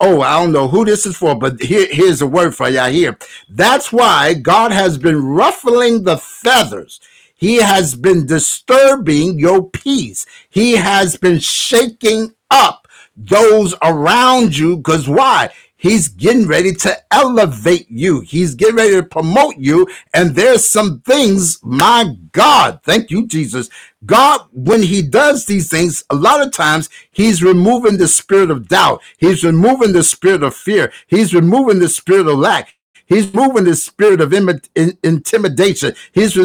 oh, 0.00 0.20
I 0.20 0.38
don't 0.40 0.52
know 0.52 0.68
who 0.68 0.84
this 0.84 1.06
is 1.06 1.16
for, 1.16 1.34
but 1.34 1.60
here, 1.60 1.88
here's 1.90 2.22
a 2.22 2.26
word 2.26 2.54
for 2.54 2.68
y'all 2.68 2.90
here. 2.90 3.18
That's 3.50 3.92
why 3.92 4.34
God 4.34 4.72
has 4.72 4.98
been 4.98 5.24
ruffling 5.24 6.04
the 6.04 6.18
feathers. 6.18 7.00
He 7.36 7.56
has 7.56 7.94
been 7.94 8.26
disturbing 8.26 9.38
your 9.38 9.68
peace. 9.68 10.26
He 10.48 10.72
has 10.72 11.16
been 11.16 11.38
shaking 11.38 12.34
up 12.50 12.88
those 13.16 13.74
around 13.82 14.56
you. 14.56 14.78
Because 14.78 15.08
why? 15.08 15.50
He's 15.78 16.08
getting 16.08 16.46
ready 16.48 16.72
to 16.72 16.96
elevate 17.12 17.86
you. 17.90 18.20
He's 18.20 18.54
getting 18.54 18.76
ready 18.76 18.94
to 18.94 19.02
promote 19.02 19.56
you. 19.58 19.86
And 20.14 20.34
there's 20.34 20.66
some 20.66 21.00
things, 21.00 21.60
my 21.62 22.16
God, 22.32 22.80
thank 22.82 23.10
you, 23.10 23.26
Jesus. 23.26 23.68
God, 24.06 24.46
when 24.52 24.82
he 24.82 25.02
does 25.02 25.44
these 25.44 25.68
things, 25.68 26.02
a 26.08 26.14
lot 26.14 26.40
of 26.40 26.52
times 26.52 26.88
he's 27.10 27.42
removing 27.42 27.98
the 27.98 28.08
spirit 28.08 28.50
of 28.50 28.68
doubt. 28.68 29.02
He's 29.18 29.44
removing 29.44 29.92
the 29.92 30.02
spirit 30.02 30.42
of 30.42 30.56
fear. 30.56 30.92
He's 31.06 31.34
removing 31.34 31.80
the 31.80 31.88
spirit 31.90 32.26
of 32.26 32.38
lack. 32.38 32.75
He's 33.06 33.32
moving 33.32 33.64
the 33.64 33.76
spirit 33.76 34.20
of 34.20 34.32
intimidation. 34.32 35.94
He's 36.12 36.36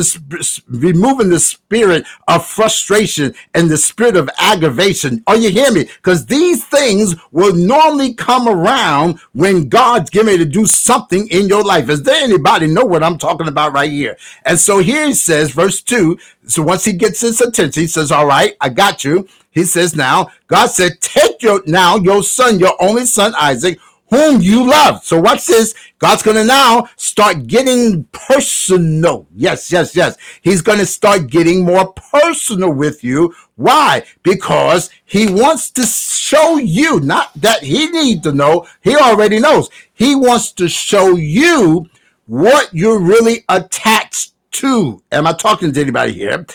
removing 0.68 1.30
the 1.30 1.40
spirit 1.40 2.06
of 2.28 2.46
frustration 2.46 3.34
and 3.56 3.70
the 3.70 3.78
spirit 3.78 4.16
of 4.16 4.30
aggravation. 4.38 5.24
Are 5.26 5.38
you 5.38 5.50
hear 5.50 5.72
me? 5.72 5.86
Because 5.86 6.28
these 6.28 6.64
things 6.66 7.16
will 7.32 7.56
normally 7.56 8.14
come 8.14 8.48
around 8.48 9.20
when 9.34 9.70
God's 9.70 10.12
getting 10.12 10.38
to 10.38 10.46
do 10.46 10.68
something 10.68 11.28
in 11.30 11.48
your 11.48 11.64
life. 11.64 11.90
Is 11.90 12.04
there 12.04 12.24
anybody 12.24 12.68
know 12.68 12.86
what 12.86 13.04
I'm 13.04 13.18
talking 13.18 13.48
about 13.48 13.74
right 13.74 13.92
here? 13.92 14.16
And 14.46 14.60
so 14.60 14.78
here 14.80 15.08
he 15.08 15.14
says, 15.16 15.52
verse 15.52 15.82
two. 15.82 16.20
So 16.46 16.62
once 16.62 16.86
he 16.86 16.94
gets 16.94 17.22
his 17.22 17.42
attention, 17.42 17.82
he 17.82 17.88
says, 17.88 18.12
all 18.12 18.28
right, 18.28 18.56
I 18.62 18.70
got 18.70 19.04
you. 19.04 19.28
He 19.50 19.64
says, 19.64 19.96
now 19.96 20.30
God 20.48 20.68
said, 20.68 21.02
take 21.02 21.42
your, 21.42 21.62
now 21.66 21.98
your 21.98 22.24
son, 22.24 22.60
your 22.60 22.76
only 22.80 23.06
son, 23.06 23.34
Isaac, 23.40 23.80
whom 24.12 24.42
you 24.42 24.70
love. 24.70 25.04
So 25.04 25.20
watch 25.20 25.46
this. 25.46 25.74
God's 25.98 26.22
going 26.22 26.38
to 26.38 26.44
now 26.44 26.90
start 26.98 27.48
getting 27.48 28.04
personal. 28.12 29.26
Yes, 29.34 29.72
yes, 29.72 29.96
yes. 29.96 30.18
He's 30.42 30.62
going 30.62 30.80
to 30.80 30.86
start 30.86 31.28
getting 31.28 31.66
more 31.66 31.94
personal 31.94 32.72
with 32.74 33.04
you. 33.04 33.34
Why? 33.56 34.04
Because 34.22 34.90
he 35.06 35.32
wants 35.32 35.72
to 35.72 35.84
show 35.84 36.58
you, 36.58 37.00
not 37.00 37.32
that 37.36 37.64
he 37.64 37.88
needs 37.88 38.22
to 38.24 38.34
know. 38.34 38.68
He 38.82 38.96
already 38.96 39.40
knows. 39.40 39.70
He 39.94 40.14
wants 40.16 40.52
to 40.54 40.68
show 40.68 41.16
you 41.16 41.88
what 42.28 42.70
you're 42.74 43.00
really 43.00 43.46
attached 43.48 44.34
to. 44.52 45.02
Am 45.12 45.26
I 45.26 45.34
talking 45.34 45.72
to 45.72 45.82
anybody 45.82 46.14
here? 46.14 46.46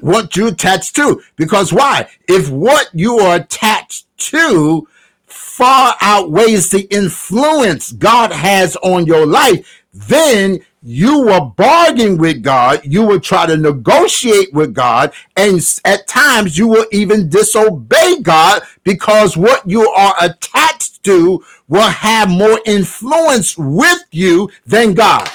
What 0.00 0.36
you 0.36 0.48
attached 0.48 0.96
to. 0.96 1.22
Because 1.36 1.72
why? 1.72 2.08
If 2.26 2.50
what 2.50 2.88
you 2.92 3.18
are 3.18 3.36
attached 3.36 4.06
to 4.16 4.88
far 5.54 5.94
outweighs 6.00 6.68
the 6.70 6.82
influence 6.92 7.92
God 7.92 8.32
has 8.32 8.74
on 8.78 9.06
your 9.06 9.24
life, 9.24 9.84
then 9.92 10.58
you 10.82 11.20
will 11.20 11.54
bargain 11.56 12.18
with 12.18 12.42
God, 12.42 12.80
you 12.82 13.04
will 13.04 13.20
try 13.20 13.46
to 13.46 13.56
negotiate 13.56 14.52
with 14.52 14.74
God, 14.74 15.12
and 15.36 15.60
at 15.84 16.08
times 16.08 16.58
you 16.58 16.66
will 16.66 16.86
even 16.90 17.28
disobey 17.28 18.20
God 18.20 18.62
because 18.82 19.36
what 19.36 19.62
you 19.70 19.88
are 19.90 20.14
attached 20.20 21.04
to 21.04 21.44
will 21.68 21.88
have 21.88 22.28
more 22.28 22.60
influence 22.66 23.56
with 23.56 24.02
you 24.10 24.50
than 24.66 24.92
God. 24.92 25.30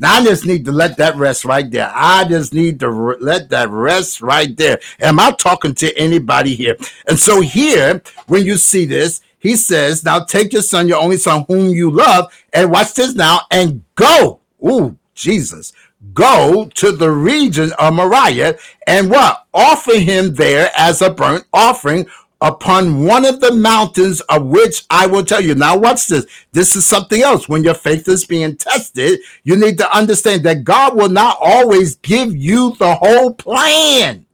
Now 0.00 0.14
I 0.14 0.24
just 0.24 0.46
need 0.46 0.64
to 0.64 0.72
let 0.72 0.96
that 0.96 1.14
rest 1.16 1.44
right 1.44 1.70
there. 1.70 1.92
I 1.94 2.24
just 2.24 2.52
need 2.54 2.80
to 2.80 2.90
re- 2.90 3.16
let 3.20 3.50
that 3.50 3.68
rest 3.68 4.20
right 4.20 4.56
there. 4.56 4.80
Am 4.98 5.20
I 5.20 5.30
talking 5.32 5.74
to 5.76 5.96
anybody 5.96 6.54
here? 6.54 6.76
And 7.06 7.18
so 7.18 7.40
here, 7.40 8.02
when 8.26 8.44
you 8.44 8.56
see 8.56 8.86
this, 8.86 9.20
he 9.40 9.56
says, 9.56 10.04
Now 10.04 10.22
take 10.24 10.52
your 10.52 10.62
son, 10.62 10.86
your 10.86 11.02
only 11.02 11.16
son, 11.16 11.44
whom 11.48 11.74
you 11.74 11.90
love, 11.90 12.32
and 12.52 12.70
watch 12.70 12.94
this 12.94 13.14
now, 13.14 13.40
and 13.50 13.82
go. 13.96 14.40
Ooh, 14.64 14.96
Jesus. 15.14 15.72
Go 16.14 16.70
to 16.74 16.92
the 16.92 17.10
region 17.10 17.72
of 17.78 17.94
Moriah 17.94 18.58
and 18.86 19.10
what? 19.10 19.46
Offer 19.52 19.98
him 19.98 20.34
there 20.34 20.70
as 20.76 21.02
a 21.02 21.10
burnt 21.10 21.44
offering 21.52 22.06
upon 22.40 23.04
one 23.04 23.26
of 23.26 23.40
the 23.40 23.52
mountains 23.52 24.20
of 24.22 24.46
which 24.46 24.84
I 24.88 25.06
will 25.06 25.24
tell 25.24 25.42
you. 25.42 25.54
Now, 25.54 25.76
watch 25.76 26.06
this. 26.06 26.26
This 26.52 26.74
is 26.74 26.86
something 26.86 27.22
else. 27.22 27.48
When 27.48 27.64
your 27.64 27.74
faith 27.74 28.08
is 28.08 28.24
being 28.24 28.56
tested, 28.56 29.20
you 29.44 29.56
need 29.56 29.76
to 29.78 29.96
understand 29.96 30.44
that 30.44 30.64
God 30.64 30.96
will 30.96 31.10
not 31.10 31.36
always 31.38 31.96
give 31.96 32.34
you 32.34 32.74
the 32.78 32.94
whole 32.94 33.34
plan. 33.34 34.24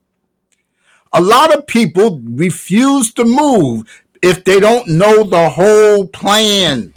A 1.12 1.20
lot 1.20 1.52
of 1.52 1.66
people 1.66 2.20
refuse 2.24 3.12
to 3.14 3.24
move 3.24 4.04
if 4.26 4.42
they 4.42 4.58
don't 4.58 4.88
know 4.88 5.22
the 5.22 5.48
whole 5.48 6.08
plan. 6.08 6.92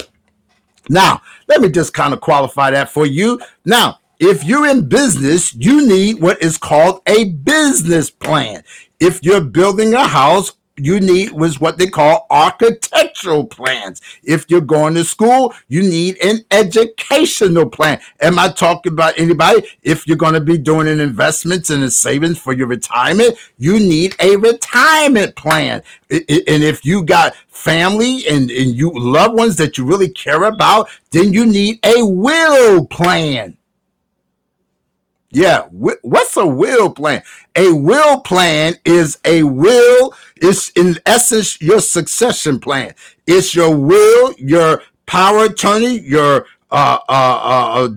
Now, 0.90 1.22
let 1.48 1.62
me 1.62 1.70
just 1.70 1.94
kind 1.94 2.12
of 2.12 2.22
qualify 2.22 2.72
that 2.72 2.90
for 2.90 3.06
you. 3.06 3.40
Now, 3.64 4.00
if 4.20 4.44
you're 4.44 4.66
in 4.66 4.90
business, 4.90 5.54
you 5.54 5.88
need 5.88 6.22
what 6.22 6.42
is 6.42 6.58
called 6.58 7.02
a 7.06 7.26
business 7.26 8.10
plan. 8.10 8.64
If 9.00 9.24
you're 9.24 9.42
building 9.42 9.94
a 9.94 10.08
house 10.08 10.54
you 10.80 11.00
need 11.00 11.32
was 11.32 11.60
what 11.60 11.78
they 11.78 11.88
call 11.88 12.26
architectural 12.30 13.46
plans. 13.46 14.02
If 14.24 14.46
you're 14.50 14.62
going 14.62 14.96
to 14.96 15.04
school, 15.04 15.54
you 15.68 15.82
need 15.82 16.18
an 16.24 16.46
educational 16.52 17.70
plan. 17.70 18.00
Am 18.22 18.40
I 18.40 18.50
talking 18.50 18.92
about 18.92 19.20
anybody? 19.20 19.68
If 19.82 20.08
you're 20.08 20.18
going 20.18 20.34
to 20.34 20.42
be 20.42 20.58
doing 20.58 20.88
an 20.88 21.00
investments 21.00 21.70
and 21.70 21.84
a 21.84 21.92
savings 21.92 22.40
for 22.40 22.54
your 22.54 22.68
retirement, 22.68 23.38
you 23.58 23.80
need 23.80 24.16
a 24.20 24.36
retirement 24.38 25.36
plan. 25.36 25.84
And 26.10 26.24
if 26.28 26.86
you 26.86 27.04
got 27.04 27.36
family 27.48 28.28
and, 28.28 28.50
and 28.50 28.76
you 28.76 28.92
loved 28.94 29.36
ones 29.36 29.58
that 29.58 29.78
you 29.78 29.86
really 29.86 30.10
care 30.10 30.44
about, 30.44 30.90
then 31.12 31.34
you 31.34 31.46
need 31.46 31.80
a 31.86 32.04
will 32.06 32.86
plan. 32.86 33.58
Yeah. 35.32 35.64
What's 35.72 36.38
a 36.38 36.46
will 36.46 36.92
plan? 36.92 37.24
A 37.56 37.72
will 37.74 38.22
plan 38.22 38.76
is 38.86 39.20
a 39.26 39.44
will. 39.44 40.14
It's 40.38 40.70
in 40.72 40.98
essence 41.06 41.62
your 41.62 41.82
succession 41.82 42.60
plan. 42.60 42.96
It's 43.28 43.54
your 43.54 43.76
will, 43.76 44.34
your 44.38 44.82
power 45.06 45.46
attorney, 45.46 46.00
your 46.00 46.46
uh, 46.72 46.98
uh, 47.08 47.42
uh, 47.44 47.90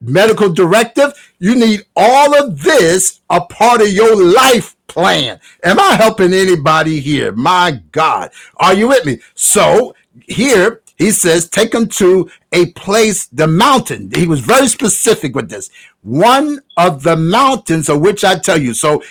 medical 0.00 0.52
directive. 0.52 1.12
You 1.38 1.54
need 1.54 1.86
all 1.96 2.38
of 2.42 2.62
this 2.62 3.20
a 3.30 3.40
part 3.40 3.80
of 3.80 3.88
your 3.88 4.16
life 4.22 4.76
plan. 4.88 5.40
Am 5.62 5.78
I 5.78 5.94
helping 5.94 6.32
anybody 6.32 7.00
here? 7.00 7.32
My 7.32 7.80
God. 7.92 8.30
Are 8.56 8.74
you 8.74 8.88
with 8.88 9.06
me? 9.06 9.20
So 9.34 9.94
here 10.26 10.82
He 10.98 11.12
says, 11.12 11.48
take 11.48 11.72
him 11.72 11.86
to 11.90 12.28
a 12.52 12.72
place, 12.72 13.26
the 13.26 13.46
mountain. 13.46 14.10
He 14.14 14.26
was 14.26 14.40
very 14.40 14.66
specific 14.66 15.34
with 15.34 15.48
this. 15.48 15.70
One 16.02 16.60
of 16.76 17.04
the 17.04 17.16
mountains 17.16 17.88
of 17.88 18.00
which 18.00 18.24
I 18.24 18.38
tell 18.38 18.60
you. 18.60 18.74
So 18.74 19.02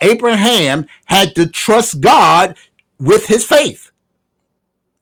Abraham 0.00 0.86
had 1.04 1.36
to 1.36 1.46
trust 1.46 2.00
God 2.00 2.56
with 2.98 3.26
his 3.26 3.44
faith. 3.44 3.92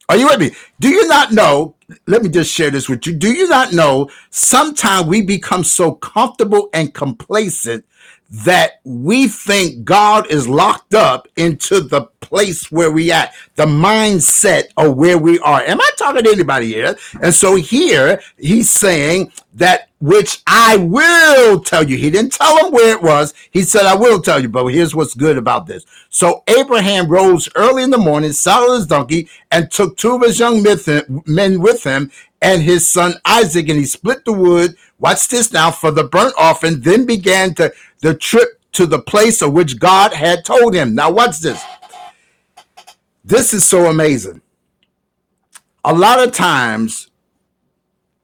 Are 0.09 0.17
you 0.17 0.27
with 0.27 0.41
me? 0.41 0.51
Do 0.79 0.89
you 0.89 1.09
not 1.09 1.33
know? 1.33 1.75
Let 2.07 2.23
me 2.23 2.29
just 2.29 2.53
share 2.53 2.71
this 2.71 2.89
with 2.89 3.07
you. 3.07 3.15
Do 3.15 3.33
you 3.33 3.49
not 3.49 3.73
know 3.73 4.11
sometimes 4.31 5.07
we 5.07 5.23
become 5.23 5.65
so 5.65 5.93
comfortable 5.93 6.69
and 6.75 6.93
complacent 6.93 7.85
that 8.31 8.81
we 8.85 9.29
think 9.29 9.85
God 9.85 10.27
is 10.31 10.49
locked 10.49 10.95
up 10.95 11.29
into 11.37 11.81
the 11.81 12.03
place 12.21 12.73
where 12.73 12.91
we 12.91 13.13
at, 13.13 13.35
the 13.55 13.67
mindset 13.67 14.65
of 14.77 14.97
where 14.97 15.17
we 15.17 15.39
are. 15.41 15.61
Am 15.63 15.81
I 15.81 15.91
talking 15.97 16.25
to 16.25 16.31
anybody 16.31 16.67
here? 16.67 16.97
And 17.23 17.33
so 17.33 17.55
here 17.55 18.21
he's 18.37 18.69
saying 18.69 19.33
that 19.55 19.89
which 20.01 20.43
I 20.47 20.77
will 20.77 21.61
tell 21.61 21.89
you. 21.89 21.97
He 21.97 22.11
didn't 22.11 22.33
tell 22.33 22.67
him 22.67 22.73
where 22.73 22.95
it 22.95 23.03
was. 23.03 23.33
He 23.51 23.63
said, 23.63 23.87
I 23.87 23.95
will 23.95 24.21
tell 24.21 24.41
you, 24.41 24.49
but 24.49 24.67
here's 24.67 24.95
what's 24.95 25.15
good 25.15 25.39
about 25.39 25.67
this. 25.67 25.87
So 26.11 26.43
Abraham 26.49 27.09
rose 27.09 27.49
early 27.55 27.83
in 27.83 27.91
the 27.91 27.99
morning, 27.99 28.33
saddled 28.33 28.77
his 28.77 28.87
donkey, 28.87 29.29
and 29.51 29.71
took 29.71 29.97
two 29.97 30.15
of 30.15 30.23
his 30.23 30.39
young 30.39 30.63
men 31.27 31.61
with 31.61 31.85
him 31.85 32.11
and 32.43 32.63
his 32.63 32.89
son 32.89 33.15
Isaac, 33.25 33.69
and 33.69 33.79
he 33.79 33.87
split 33.87 34.25
the 34.25 34.33
wood. 34.33 34.77
Watch 34.99 35.29
this 35.29 35.53
now 35.53 35.71
for 35.71 35.91
the 35.91 36.05
burnt 36.05 36.35
offering, 36.39 36.81
then 36.81 37.07
began 37.07 37.55
to 37.55 37.73
the 38.01 38.15
trip 38.15 38.61
to 38.73 38.87
the 38.87 38.99
place 38.99 39.43
of 39.43 39.53
which 39.53 39.79
God 39.79 40.13
had 40.13 40.45
told 40.45 40.75
him. 40.75 40.95
Now, 40.95 41.11
watch 41.11 41.39
this. 41.39 41.63
This 43.25 43.55
is 43.55 43.65
so 43.65 43.87
amazing. 43.87 44.43
A 45.85 45.95
lot 45.95 46.23
of 46.23 46.33
times, 46.33 47.11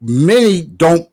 many 0.00 0.62
don't 0.62 1.09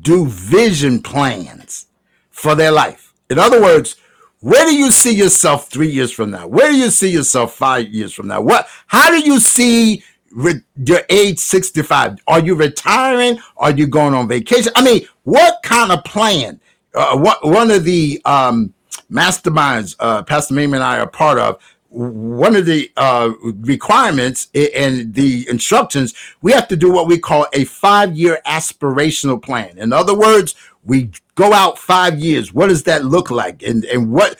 do 0.00 0.26
vision 0.26 1.02
plans 1.02 1.86
for 2.30 2.54
their 2.54 2.70
life. 2.70 3.14
In 3.30 3.38
other 3.38 3.60
words, 3.60 3.96
where 4.40 4.64
do 4.64 4.74
you 4.74 4.92
see 4.92 5.14
yourself 5.14 5.68
three 5.68 5.90
years 5.90 6.12
from 6.12 6.30
now? 6.30 6.46
Where 6.46 6.70
do 6.70 6.76
you 6.76 6.90
see 6.90 7.10
yourself 7.10 7.54
five 7.54 7.88
years 7.88 8.12
from 8.12 8.28
now? 8.28 8.40
What? 8.40 8.68
How 8.86 9.10
do 9.10 9.18
you 9.18 9.40
see 9.40 10.04
re- 10.32 10.62
your 10.76 11.02
age 11.08 11.38
65? 11.38 12.18
Are 12.26 12.40
you 12.40 12.54
retiring? 12.54 13.38
Are 13.56 13.70
you 13.70 13.86
going 13.86 14.14
on 14.14 14.28
vacation? 14.28 14.72
I 14.76 14.84
mean, 14.84 15.06
what 15.24 15.62
kind 15.62 15.92
of 15.92 16.04
plan? 16.04 16.60
Uh, 16.94 17.18
what 17.18 17.44
one 17.44 17.70
of 17.70 17.84
the 17.84 18.20
um, 18.24 18.74
masterminds 19.10 19.96
uh, 19.98 20.22
Pastor 20.22 20.54
Mame 20.54 20.74
and 20.74 20.82
I 20.82 20.98
are 20.98 21.06
part 21.06 21.38
of. 21.38 21.62
One 21.90 22.54
of 22.54 22.66
the 22.66 22.92
uh, 22.98 23.30
requirements 23.40 24.48
and 24.54 25.14
the 25.14 25.48
instructions, 25.48 26.14
we 26.42 26.52
have 26.52 26.68
to 26.68 26.76
do 26.76 26.92
what 26.92 27.06
we 27.06 27.18
call 27.18 27.46
a 27.54 27.64
five-year 27.64 28.40
aspirational 28.46 29.42
plan. 29.42 29.78
In 29.78 29.94
other 29.94 30.14
words, 30.14 30.54
we 30.88 31.10
go 31.34 31.52
out 31.52 31.78
five 31.78 32.18
years. 32.18 32.52
What 32.52 32.68
does 32.68 32.84
that 32.84 33.04
look 33.04 33.30
like? 33.30 33.62
And 33.62 33.84
and 33.84 34.10
what 34.10 34.36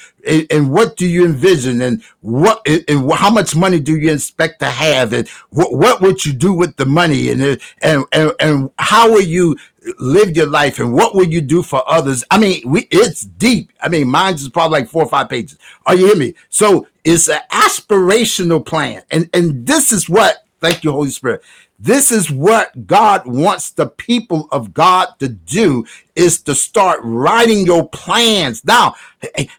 and 0.50 0.72
what 0.72 0.96
do 0.96 1.06
you 1.06 1.26
envision? 1.26 1.82
And 1.82 2.02
what 2.22 2.66
and 2.66 3.12
how 3.12 3.30
much 3.30 3.54
money 3.54 3.78
do 3.78 3.96
you 3.96 4.10
expect 4.10 4.60
to 4.60 4.66
have? 4.66 5.12
And 5.12 5.28
what 5.50 5.74
what 5.74 6.00
would 6.00 6.24
you 6.24 6.32
do 6.32 6.54
with 6.54 6.76
the 6.76 6.86
money? 6.86 7.30
And 7.30 7.60
and 7.82 8.04
and, 8.12 8.32
and 8.40 8.70
how 8.78 9.10
will 9.12 9.22
you 9.22 9.56
live 9.98 10.36
your 10.36 10.46
life? 10.46 10.80
And 10.80 10.94
what 10.94 11.14
will 11.14 11.26
you 11.28 11.42
do 11.42 11.62
for 11.62 11.82
others? 11.86 12.24
I 12.30 12.38
mean, 12.38 12.62
we 12.64 12.88
it's 12.90 13.20
deep. 13.20 13.70
I 13.82 13.90
mean, 13.90 14.08
mine's 14.08 14.42
is 14.42 14.48
probably 14.48 14.80
like 14.80 14.88
four 14.88 15.02
or 15.02 15.08
five 15.08 15.28
pages. 15.28 15.58
Are 15.84 15.94
you 15.94 16.06
hear 16.06 16.16
me? 16.16 16.34
So 16.48 16.86
it's 17.04 17.28
an 17.28 17.40
aspirational 17.50 18.64
plan, 18.64 19.02
and 19.10 19.28
and 19.34 19.66
this 19.66 19.92
is 19.92 20.08
what. 20.08 20.44
Thank 20.60 20.82
you, 20.82 20.90
Holy 20.90 21.10
Spirit. 21.10 21.42
This 21.80 22.10
is 22.10 22.28
what 22.28 22.88
God 22.88 23.24
wants 23.24 23.70
the 23.70 23.86
people 23.86 24.48
of 24.50 24.74
God 24.74 25.10
to 25.20 25.28
do 25.28 25.86
is 26.16 26.42
to 26.42 26.54
start 26.56 26.98
writing 27.04 27.64
your 27.64 27.88
plans. 27.88 28.64
Now, 28.64 28.96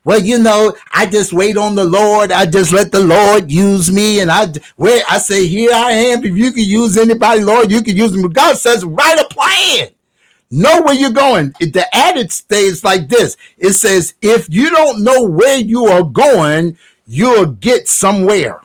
well, 0.03 0.21
you 0.21 0.37
know, 0.37 0.75
I 0.91 1.05
just 1.05 1.31
wait 1.31 1.55
on 1.55 1.75
the 1.75 1.85
Lord. 1.85 2.33
I 2.33 2.45
just 2.45 2.73
let 2.73 2.91
the 2.91 2.99
Lord 2.99 3.49
use 3.49 3.89
me. 3.89 4.19
And 4.19 4.29
I 4.29 4.47
where 4.75 5.01
I 5.09 5.17
say, 5.17 5.47
here 5.47 5.71
I 5.73 5.91
am. 5.91 6.25
If 6.25 6.35
you 6.35 6.51
can 6.51 6.65
use 6.65 6.97
anybody, 6.97 7.41
Lord, 7.41 7.71
you 7.71 7.81
can 7.81 7.95
use 7.95 8.11
them. 8.11 8.29
God 8.29 8.57
says, 8.57 8.83
write 8.83 9.19
a 9.19 9.33
plan. 9.33 9.87
Know 10.51 10.81
where 10.81 10.95
you're 10.95 11.11
going. 11.11 11.53
The 11.59 11.85
added 11.93 12.33
stays 12.33 12.83
like 12.83 13.07
this. 13.07 13.37
It 13.57 13.73
says, 13.73 14.15
if 14.21 14.47
you 14.49 14.69
don't 14.71 15.05
know 15.05 15.23
where 15.23 15.59
you 15.59 15.85
are 15.85 16.03
going, 16.03 16.77
you'll 17.07 17.45
get 17.45 17.87
somewhere. 17.87 18.59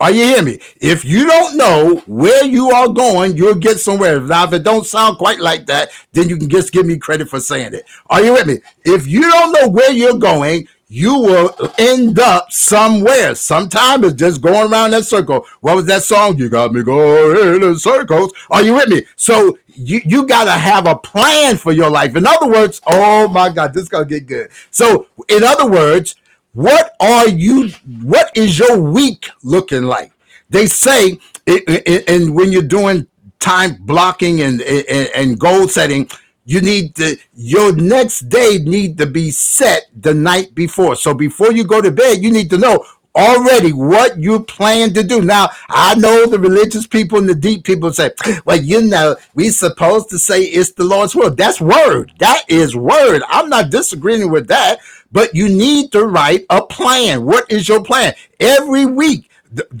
Are 0.00 0.10
you 0.10 0.24
hear 0.24 0.42
me? 0.42 0.58
If 0.80 1.04
you 1.04 1.24
don't 1.24 1.56
know 1.56 2.02
where 2.06 2.44
you 2.44 2.70
are 2.70 2.88
going, 2.88 3.36
you'll 3.36 3.54
get 3.54 3.78
somewhere. 3.78 4.20
Now, 4.20 4.44
if 4.44 4.52
it 4.52 4.64
don't 4.64 4.84
sound 4.84 5.18
quite 5.18 5.38
like 5.38 5.66
that, 5.66 5.90
then 6.12 6.28
you 6.28 6.36
can 6.36 6.50
just 6.50 6.72
give 6.72 6.84
me 6.84 6.98
credit 6.98 7.28
for 7.28 7.38
saying 7.38 7.74
it. 7.74 7.84
Are 8.10 8.22
you 8.22 8.32
with 8.32 8.46
me? 8.46 8.58
If 8.84 9.06
you 9.06 9.22
don't 9.22 9.52
know 9.52 9.68
where 9.68 9.92
you're 9.92 10.18
going, 10.18 10.66
you 10.88 11.18
will 11.18 11.72
end 11.78 12.18
up 12.18 12.52
somewhere. 12.52 13.34
Sometimes 13.34 14.04
it's 14.04 14.14
just 14.14 14.40
going 14.40 14.70
around 14.70 14.90
that 14.90 15.04
circle. 15.04 15.46
What 15.60 15.76
was 15.76 15.86
that 15.86 16.02
song? 16.02 16.38
You 16.38 16.48
got 16.48 16.72
me 16.72 16.82
going 16.82 17.62
in 17.62 17.78
circles. 17.78 18.32
Are 18.50 18.62
you 18.62 18.74
with 18.74 18.88
me? 18.88 19.04
So 19.16 19.58
you, 19.68 20.00
you 20.04 20.26
got 20.26 20.44
to 20.44 20.52
have 20.52 20.86
a 20.86 20.96
plan 20.96 21.56
for 21.56 21.72
your 21.72 21.90
life. 21.90 22.16
In 22.16 22.26
other 22.26 22.48
words, 22.48 22.80
oh 22.86 23.28
my 23.28 23.48
God, 23.48 23.72
this 23.74 23.84
is 23.84 23.88
to 23.90 24.04
get 24.04 24.26
good. 24.26 24.50
So, 24.70 25.06
in 25.28 25.42
other 25.42 25.70
words, 25.70 26.16
what 26.54 26.94
are 27.00 27.28
you, 27.28 27.70
what 28.02 28.30
is 28.36 28.58
your 28.58 28.80
week 28.80 29.28
looking 29.42 29.82
like? 29.84 30.12
They 30.50 30.66
say, 30.66 31.18
and 31.46 32.34
when 32.34 32.52
you're 32.52 32.62
doing 32.62 33.06
time 33.40 33.76
blocking 33.80 34.40
and, 34.40 34.62
and, 34.62 35.38
goal 35.38 35.68
setting, 35.68 36.08
you 36.46 36.60
need 36.60 36.94
to 36.94 37.16
your 37.34 37.74
next 37.74 38.28
day 38.28 38.58
need 38.58 38.98
to 38.98 39.06
be 39.06 39.30
set 39.30 39.86
the 39.98 40.14
night 40.14 40.54
before. 40.54 40.94
So 40.94 41.14
before 41.14 41.52
you 41.52 41.64
go 41.64 41.80
to 41.80 41.90
bed, 41.90 42.22
you 42.22 42.30
need 42.30 42.50
to 42.50 42.58
know 42.58 42.84
already 43.16 43.72
what 43.72 44.18
you 44.18 44.40
plan 44.40 44.92
to 44.94 45.02
do. 45.02 45.22
Now, 45.22 45.48
I 45.68 45.94
know 45.94 46.26
the 46.26 46.38
religious 46.38 46.86
people 46.86 47.18
and 47.18 47.28
the 47.28 47.34
deep 47.34 47.64
people 47.64 47.92
say, 47.92 48.10
well, 48.44 48.60
you 48.60 48.82
know, 48.82 49.16
we 49.34 49.50
supposed 49.50 50.10
to 50.10 50.18
say 50.18 50.42
it's 50.42 50.72
the 50.72 50.84
Lord's 50.84 51.14
will. 51.14 51.30
That's 51.30 51.60
word. 51.60 52.12
That 52.18 52.42
is 52.48 52.74
word. 52.76 53.22
I'm 53.28 53.48
not 53.48 53.70
disagreeing 53.70 54.30
with 54.30 54.48
that, 54.48 54.80
but 55.14 55.32
you 55.32 55.48
need 55.48 55.92
to 55.92 56.04
write 56.04 56.44
a 56.50 56.60
plan. 56.60 57.24
What 57.24 57.50
is 57.50 57.68
your 57.68 57.82
plan? 57.82 58.14
Every 58.40 58.84
week, 58.84 59.30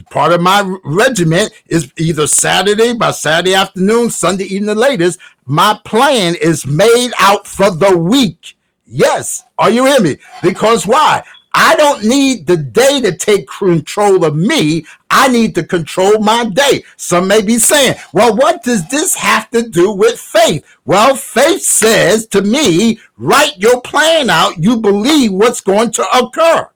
part 0.08 0.32
of 0.32 0.40
my 0.40 0.78
regiment 0.84 1.50
is 1.66 1.92
either 1.98 2.28
Saturday 2.28 2.94
by 2.94 3.10
Saturday 3.10 3.54
afternoon, 3.54 4.10
Sunday 4.10 4.44
evening 4.44 4.66
the 4.66 4.74
latest. 4.76 5.18
My 5.44 5.78
plan 5.84 6.36
is 6.40 6.64
made 6.64 7.10
out 7.18 7.48
for 7.48 7.72
the 7.72 7.98
week. 7.98 8.56
Yes. 8.86 9.42
Are 9.58 9.70
you 9.70 9.84
hear 9.84 10.00
me? 10.00 10.18
Because 10.40 10.86
why? 10.86 11.24
I 11.54 11.76
don't 11.76 12.04
need 12.04 12.48
the 12.48 12.56
day 12.56 13.00
to 13.00 13.16
take 13.16 13.46
control 13.46 14.24
of 14.24 14.34
me. 14.34 14.84
I 15.08 15.28
need 15.28 15.54
to 15.54 15.62
control 15.62 16.18
my 16.18 16.46
day. 16.46 16.82
Some 16.96 17.28
may 17.28 17.42
be 17.42 17.58
saying, 17.58 17.94
well, 18.12 18.34
what 18.34 18.64
does 18.64 18.88
this 18.88 19.14
have 19.14 19.48
to 19.50 19.62
do 19.62 19.92
with 19.92 20.18
faith? 20.18 20.66
Well, 20.84 21.14
faith 21.14 21.62
says 21.62 22.26
to 22.28 22.42
me, 22.42 22.98
write 23.16 23.56
your 23.56 23.80
plan 23.80 24.30
out. 24.30 24.58
You 24.58 24.80
believe 24.80 25.32
what's 25.32 25.60
going 25.60 25.92
to 25.92 26.04
occur. 26.18 26.68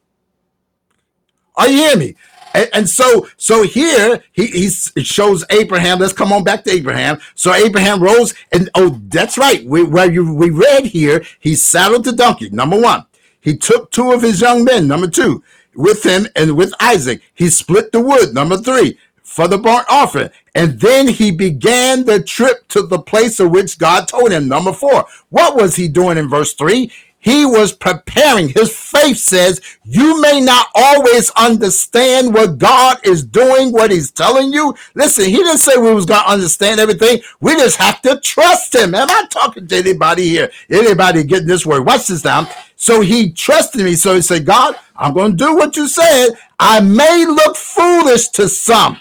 Are 1.57 1.69
you 1.69 1.77
hear 1.77 1.97
me? 1.97 2.15
And, 2.55 2.71
and, 2.73 2.89
so, 2.89 3.29
so 3.37 3.65
here 3.65 4.23
he, 4.33 4.47
he 4.47 4.71
shows 4.71 5.45
Abraham. 5.51 5.99
Let's 5.99 6.13
come 6.13 6.33
on 6.33 6.45
back 6.45 6.65
to 6.65 6.71
Abraham. 6.71 7.19
So 7.35 7.53
Abraham 7.53 8.03
rose, 8.03 8.33
and 8.53 8.71
oh, 8.75 9.01
that's 9.09 9.37
right. 9.37 9.65
We, 9.67 9.83
where 9.83 10.11
you 10.11 10.33
we 10.33 10.51
read 10.51 10.87
here, 10.87 11.25
he 11.41 11.57
saddled 11.57 12.05
the 12.05 12.13
donkey. 12.13 12.49
Number 12.51 12.81
one, 12.81 13.05
he 13.41 13.57
took 13.57 13.91
two 13.91 14.13
of 14.13 14.23
his 14.23 14.41
young 14.41 14.65
men, 14.65 14.89
number 14.89 15.09
two, 15.09 15.43
with 15.75 16.05
him 16.05 16.27
and 16.37 16.57
with 16.57 16.75
Isaac. 16.81 17.23
He 17.35 17.49
split 17.51 17.93
the 17.93 18.01
wood, 18.01 18.35
number 18.35 18.57
three, 18.57 18.99
for 19.23 19.49
the 19.49 19.59
burnt 19.59 19.87
offering. 19.89 20.31
And 20.55 20.81
then 20.81 21.09
he 21.09 21.31
began 21.31 22.05
the 22.05 22.23
trip 22.23 22.67
to 22.69 22.83
the 22.83 22.99
place 22.99 23.39
of 23.41 23.51
which 23.51 23.79
God 23.79 24.09
told 24.09 24.33
him. 24.33 24.49
Number 24.49 24.73
four, 24.73 25.07
what 25.31 25.55
was 25.57 25.77
he 25.77 25.89
doing 25.89 26.19
in 26.19 26.29
verse 26.29 26.55
three? 26.55 26.91
He 27.21 27.45
was 27.45 27.73
preparing. 27.73 28.49
His 28.49 28.75
faith 28.77 29.19
says 29.19 29.61
you 29.85 30.21
may 30.21 30.41
not 30.41 30.69
always 30.75 31.31
understand 31.31 32.33
what 32.33 32.59
God 32.59 32.99
is 33.05 33.25
doing, 33.25 33.73
what 33.73 33.91
he's 33.91 34.11
telling 34.11 34.53
you. 34.53 34.75
Listen, 34.95 35.27
he 35.27 35.37
didn't 35.37 35.59
say 35.59 35.77
we 35.77 35.93
was 35.93 36.07
going 36.07 36.23
to 36.23 36.31
understand 36.31 36.81
everything. 36.81 37.21
We 37.41 37.55
just 37.57 37.77
have 37.77 38.01
to 38.03 38.21
trust 38.21 38.75
him. 38.75 38.95
Am 38.95 39.11
I 39.11 39.27
talking 39.31 39.67
to 39.67 39.77
anybody 39.77 40.29
here? 40.29 40.51
Anybody 40.71 41.25
getting 41.25 41.49
this 41.49 41.67
word? 41.67 41.85
Watch 41.85 42.07
this 42.07 42.25
now. 42.25 42.49
So 42.81 43.01
he 43.01 43.33
trusted 43.33 43.85
me. 43.85 43.97
So 43.97 44.15
he 44.15 44.23
said, 44.23 44.47
God, 44.47 44.77
I'm 44.97 45.13
going 45.13 45.33
to 45.33 45.37
do 45.37 45.55
what 45.57 45.77
you 45.77 45.89
said. 45.89 46.31
I 46.61 46.81
may 46.81 47.27
look 47.27 47.57
foolish 47.57 48.29
to 48.29 48.49
some. 48.49 48.99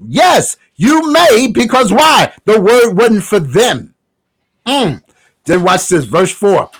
Yes, 0.00 0.56
you 0.76 1.12
may, 1.12 1.48
because 1.52 1.92
why? 1.92 2.32
The 2.44 2.60
word 2.60 2.94
wasn't 2.94 3.24
for 3.24 3.40
them. 3.40 3.94
Mm. 4.64 5.02
Then 5.44 5.64
watch 5.64 5.88
this, 5.88 6.04
verse 6.04 6.30
4. 6.30 6.70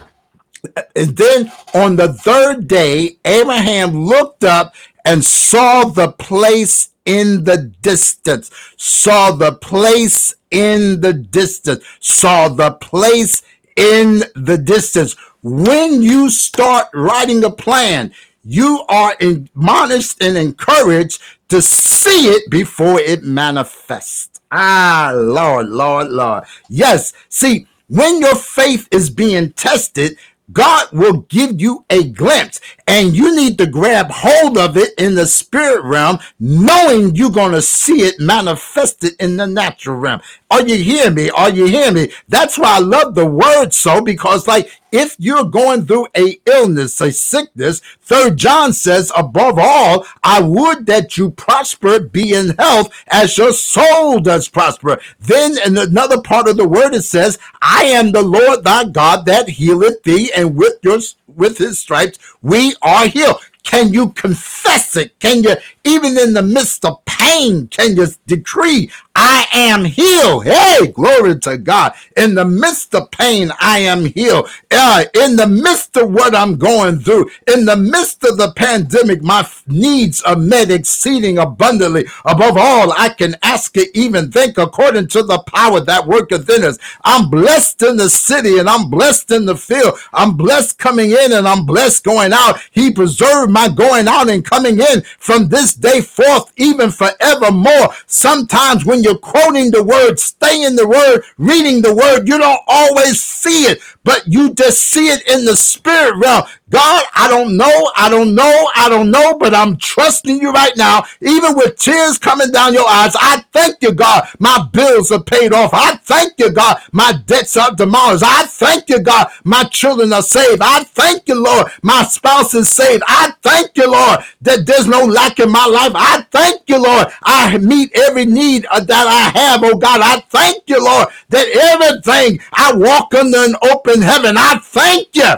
And 0.95 1.17
then 1.17 1.53
on 1.75 1.97
the 1.97 2.13
third 2.13 2.69
day, 2.69 3.19
Abraham 3.25 4.05
looked 4.05 4.45
up 4.45 4.75
and 5.05 5.25
saw 5.25 5.85
the 5.85 6.13
place 6.13 6.91
in 7.05 7.45
the 7.45 7.57
distance, 7.83 8.51
saw 8.77 9.33
the 9.33 9.55
place 9.55 10.35
in 10.53 11.01
the 11.01 11.15
distance, 11.15 11.85
saw 11.99 12.49
the 12.49 12.73
place 12.73 13.43
in 13.77 14.23
the 14.35 14.59
distance. 14.59 15.17
When 15.43 16.03
you 16.03 16.31
start 16.31 16.89
writing 16.93 17.45
a 17.45 17.51
plan, 17.51 18.13
you 18.45 18.85
are 18.89 19.15
admonished 19.21 20.23
and 20.23 20.37
encouraged 20.37 21.23
to 21.49 21.63
see 21.63 22.29
it 22.29 22.51
before 22.51 22.99
it 22.99 23.23
manifests. 23.23 24.41
Ah, 24.51 25.13
Lord, 25.15 25.69
Lord, 25.69 26.09
Lord. 26.09 26.45
Yes, 26.69 27.13
see, 27.29 27.69
when 27.89 28.21
your 28.21 28.35
faith 28.35 28.89
is 28.91 29.11
being 29.11 29.53
tested, 29.53 30.19
God 30.53 30.91
will 30.93 31.19
give 31.29 31.61
you 31.61 31.85
a 31.91 32.05
glimpse 32.05 32.61
and 32.89 33.15
you 33.15 33.37
need 33.37 33.59
to 33.59 33.67
grab 33.67 34.11
hold 34.11 34.57
of 34.57 34.79
it 34.79 34.95
in 34.99 35.15
the 35.15 35.27
spirit 35.27 35.85
realm, 35.85 36.19
knowing 36.41 37.15
you're 37.15 37.31
going 37.31 37.53
to 37.53 37.61
see 37.61 38.01
it 38.01 38.19
manifested 38.19 39.13
in 39.21 39.37
the 39.37 39.47
natural 39.47 39.97
realm. 39.97 40.23
Are 40.51 40.67
you 40.67 40.77
hearing 40.77 41.15
me? 41.15 41.29
Are 41.29 41.51
you 41.51 41.67
hearing 41.67 41.95
me? 41.95 42.13
That's 42.29 42.59
why 42.59 42.77
I 42.77 42.79
love 42.79 43.15
the 43.15 43.27
word 43.27 43.75
so 43.75 44.01
because 44.01 44.49
like 44.49 44.71
if 44.91 45.15
you're 45.19 45.45
going 45.45 45.85
through 45.85 46.07
a 46.17 46.41
illness, 46.47 46.99
a 47.03 47.13
sickness, 47.13 47.81
third 48.01 48.39
John 48.39 48.73
says, 48.73 49.13
above 49.15 49.59
all, 49.59 50.07
I 50.25 50.41
would 50.41 50.87
that 50.87 51.19
you 51.19 51.31
prosper, 51.33 52.01
be 52.01 52.33
in 52.33 52.55
health 52.59 52.91
as 53.09 53.37
your 53.37 53.53
soul 53.53 54.21
does 54.21 54.49
prosper. 54.49 54.99
Then 55.21 55.59
in 55.67 55.77
another 55.77 56.23
part 56.23 56.49
of 56.49 56.57
the 56.57 56.67
word, 56.67 56.95
it 56.95 57.03
says, 57.03 57.39
I 57.61 57.85
am 57.85 58.13
the 58.13 58.23
Lord 58.23 58.65
thy 58.65 58.85
God 58.85 59.27
that 59.27 59.51
healeth 59.51 60.03
thee 60.05 60.33
and 60.35 60.57
with 60.57 60.79
your 60.83 61.01
with 61.37 61.59
his 61.59 61.79
stripes 61.79 62.19
we 62.43 62.75
are 62.83 63.09
healed. 63.09 63.41
Can 63.63 63.93
you 63.93 64.11
confess 64.11 64.97
it? 64.97 65.19
Can 65.21 65.43
you, 65.43 65.55
even 65.85 66.17
in 66.19 66.33
the 66.33 66.43
midst 66.43 66.85
of 66.85 67.05
pain, 67.05 67.69
can 67.69 67.97
you 67.97 68.07
decree, 68.27 68.91
I 69.21 69.47
am 69.53 69.85
healed? 69.85 70.45
Hey, 70.45 70.87
glory 70.87 71.41
to 71.41 71.59
God. 71.59 71.93
In 72.17 72.37
the 72.37 72.45
midst 72.45 72.95
of 72.95 73.11
pain, 73.11 73.51
I 73.61 73.81
am 73.81 74.05
healed. 74.05 74.49
Uh, 74.71 75.05
in 75.15 75.35
the 75.35 75.47
midst 75.49 75.97
of 75.97 76.13
what 76.13 76.37
I'm 76.37 76.57
going 76.57 77.01
through, 77.01 77.29
in 77.53 77.65
the 77.65 77.77
midst 77.77 78.23
of 78.25 78.37
the 78.37 78.53
pandemic, 78.53 79.21
my 79.23 79.45
needs 79.67 80.23
are 80.23 80.37
met 80.37 80.71
exceeding 80.71 81.39
abundantly. 81.39 82.07
Above 82.27 82.57
all, 82.57 82.93
I 82.93 83.09
can 83.09 83.35
ask 83.43 83.77
it, 83.77 83.89
even 83.93 84.31
think 84.31 84.57
according 84.57 85.09
to 85.09 85.25
the 85.25 85.41
power 85.41 85.81
that 85.81 86.07
worketh 86.07 86.49
in 86.49 86.63
us. 86.63 86.79
I'm 87.05 87.29
blessed 87.29 87.83
in 87.83 87.97
the 87.97 88.09
city 88.11 88.59
and 88.59 88.69
I'm 88.69 88.89
blessed 88.89 89.33
in 89.33 89.47
the 89.47 89.57
field. 89.57 89.99
I'm 90.13 90.37
blessed 90.37 90.79
coming 90.79 91.11
in 91.11 91.33
and 91.33 91.49
I'm 91.49 91.67
blessed 91.67 92.05
going 92.05 92.33
out. 92.33 92.61
He 92.71 92.93
preserved 92.93 93.51
my 93.51 93.69
going 93.69 94.07
out 94.07 94.31
and 94.31 94.45
coming 94.45 94.79
in 94.79 95.03
from 95.19 95.49
this 95.49 95.75
day 95.75 96.03
forth, 96.03 96.53
even 96.57 96.93
forevermore. 96.93 97.89
Sometimes 98.07 98.85
when 98.85 99.03
you're 99.09 99.19
quoting 99.19 99.73
the 99.73 99.85
word, 99.85 100.21
staying 100.21 100.77
the 100.77 100.89
word, 100.89 101.23
reading 101.39 101.83
the 101.83 101.95
word, 101.95 102.29
you 102.29 102.39
don't 102.39 102.61
always 102.69 103.23
see 103.23 103.65
it, 103.65 103.81
but 104.05 104.23
you 104.29 104.55
just 104.55 104.83
see 104.85 105.09
it 105.09 105.29
in 105.29 105.47
the 105.47 105.57
spirit 105.57 106.17
realm. 106.19 106.45
God, 106.71 107.05
I 107.15 107.29
don't 107.29 107.57
know, 107.57 107.91
I 107.97 108.09
don't 108.11 108.35
know, 108.35 108.71
I 108.75 108.89
don't 108.89 109.11
know, 109.11 109.39
but 109.39 109.55
I'm 109.55 109.77
trusting 109.77 110.41
you 110.41 110.53
right 110.53 110.77
now, 110.77 111.05
even 111.21 111.57
with 111.57 111.77
tears 111.79 112.19
coming 112.19 112.51
down 112.51 112.75
your 112.75 112.89
eyes. 112.89 113.15
I 113.19 113.45
thank 113.53 113.83
you, 113.83 113.93
God, 113.93 114.29
my 114.39 114.69
bills 114.73 115.11
are 115.11 115.23
paid 115.23 115.53
off. 115.53 115.71
I 115.73 115.97
thank 115.97 116.35
you, 116.39 116.51
God, 116.51 116.79
my 116.93 117.13
debts 117.27 117.57
are 117.57 117.75
demolished. 117.75 118.25
I 118.27 118.45
thank 118.47 118.89
you, 118.89 119.01
God, 119.01 119.29
my 119.45 119.65
children 119.65 120.13
are 120.13 120.23
saved. 120.23 120.61
I 120.63 120.85
thank 120.85 121.29
you, 121.29 121.43
Lord, 121.43 121.69
my 121.83 122.03
spouse 122.05 122.55
is 122.55 122.69
saved. 122.69 123.03
I 123.07 123.33
thank 123.43 123.77
you, 123.77 123.91
Lord, 123.91 124.21
that 124.43 124.67
there's 124.67 124.87
no 124.87 125.05
lack 125.05 125.41
in 125.41 125.51
my 125.51 125.67
life. 125.67 125.93
I 125.95 126.23
thank 126.31 126.63
you, 126.69 126.83
Lord, 126.83 127.09
I 127.23 127.57
meet 127.59 127.93
every 127.95 128.27
need 128.27 128.67
uh, 128.71 128.81
that 128.81 129.07
I 129.07 129.39
have, 129.39 129.63
oh 129.65 129.77
God. 129.79 130.01
I 130.03 130.21
thank 130.31 130.65
you, 130.67 130.85
Lord, 130.85 131.09
that 131.31 131.47
everything 131.49 132.41
I 132.53 132.75
walk 132.75 133.15
under 133.15 133.39
an 133.39 133.57
open 133.71 134.03
heaven. 134.03 134.37
I 134.37 134.59
thank 134.63 135.09
you. 135.15 135.33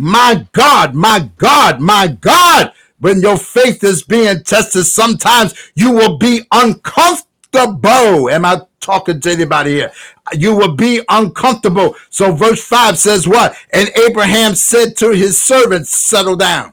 My 0.00 0.46
God, 0.52 0.94
my 0.94 1.28
God, 1.36 1.78
my 1.82 2.08
God. 2.08 2.72
When 3.00 3.20
your 3.20 3.36
faith 3.36 3.84
is 3.84 4.02
being 4.02 4.42
tested, 4.44 4.86
sometimes 4.86 5.54
you 5.74 5.92
will 5.92 6.16
be 6.16 6.46
uncomfortable. 6.52 8.30
Am 8.30 8.46
I 8.46 8.62
talking 8.80 9.20
to 9.20 9.30
anybody 9.30 9.72
here? 9.72 9.92
You 10.32 10.56
will 10.56 10.74
be 10.74 11.02
uncomfortable. 11.10 11.96
So 12.08 12.32
verse 12.32 12.64
5 12.64 12.98
says 12.98 13.28
what? 13.28 13.54
And 13.74 13.90
Abraham 13.90 14.54
said 14.54 14.96
to 14.98 15.10
his 15.10 15.38
servants, 15.38 15.90
settle 15.90 16.36
down. 16.36 16.72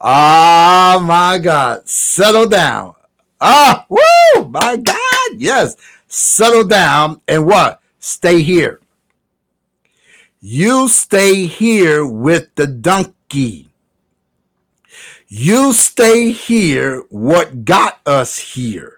Ah, 0.00 1.02
my 1.02 1.38
God, 1.38 1.88
settle 1.88 2.48
down. 2.48 2.94
Ah, 3.40 3.86
woo, 3.88 4.44
my 4.50 4.76
God, 4.76 5.30
yes. 5.36 5.76
Settle 6.06 6.64
down 6.64 7.20
and 7.26 7.44
what? 7.44 7.80
Stay 7.98 8.42
here. 8.42 8.80
You 10.40 10.88
stay 10.88 11.46
here 11.46 12.06
with 12.06 12.54
the 12.54 12.68
donkey. 12.68 13.70
You 15.26 15.72
stay 15.72 16.30
here 16.30 17.02
what 17.10 17.64
got 17.64 18.00
us 18.06 18.38
here. 18.38 18.97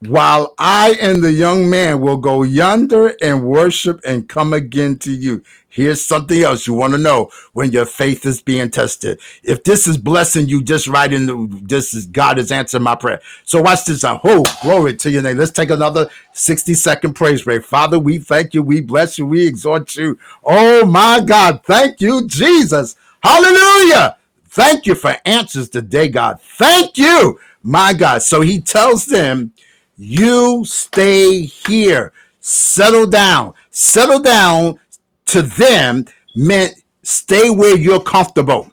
While 0.00 0.54
I 0.58 0.96
and 1.00 1.24
the 1.24 1.32
young 1.32 1.68
man 1.68 2.00
will 2.00 2.18
go 2.18 2.44
yonder 2.44 3.16
and 3.20 3.44
worship 3.44 4.00
and 4.04 4.28
come 4.28 4.52
again 4.52 4.98
to 4.98 5.10
you. 5.12 5.42
Here's 5.68 6.04
something 6.04 6.40
else 6.40 6.66
you 6.66 6.74
want 6.74 6.92
to 6.92 6.98
know 6.98 7.30
when 7.52 7.72
your 7.72 7.84
faith 7.84 8.24
is 8.24 8.40
being 8.40 8.70
tested. 8.70 9.20
If 9.42 9.64
this 9.64 9.86
is 9.88 9.98
blessing 9.98 10.48
you, 10.48 10.62
just 10.62 10.86
right 10.86 11.12
in 11.12 11.26
the, 11.26 11.60
this 11.62 11.94
is 11.94 12.06
God 12.06 12.38
is 12.38 12.52
answering 12.52 12.84
my 12.84 12.94
prayer. 12.94 13.20
So 13.44 13.60
watch 13.60 13.84
this 13.84 14.04
out. 14.04 14.20
Oh, 14.24 14.44
glory 14.62 14.96
to 14.96 15.10
your 15.10 15.22
name. 15.22 15.36
Let's 15.36 15.50
take 15.50 15.70
another 15.70 16.08
60 16.32 16.74
second 16.74 17.14
praise 17.14 17.42
break. 17.42 17.64
Father, 17.64 17.98
we 17.98 18.18
thank 18.18 18.54
you. 18.54 18.62
We 18.62 18.80
bless 18.80 19.18
you. 19.18 19.26
We 19.26 19.46
exhort 19.46 19.94
you. 19.96 20.18
Oh 20.44 20.86
my 20.86 21.20
God. 21.24 21.62
Thank 21.64 22.00
you, 22.00 22.26
Jesus. 22.28 22.96
Hallelujah. 23.22 24.16
Thank 24.46 24.86
you 24.86 24.94
for 24.94 25.16
answers 25.24 25.68
today, 25.68 26.08
God. 26.08 26.40
Thank 26.40 26.98
you, 26.98 27.38
my 27.62 27.92
God. 27.92 28.22
So 28.22 28.40
he 28.40 28.60
tells 28.60 29.06
them, 29.06 29.52
you 29.98 30.64
stay 30.64 31.42
here. 31.42 32.12
Settle 32.40 33.06
down. 33.06 33.52
Settle 33.70 34.20
down 34.20 34.78
to 35.26 35.42
them 35.42 36.06
meant 36.36 36.74
stay 37.02 37.50
where 37.50 37.76
you're 37.76 38.00
comfortable. 38.00 38.72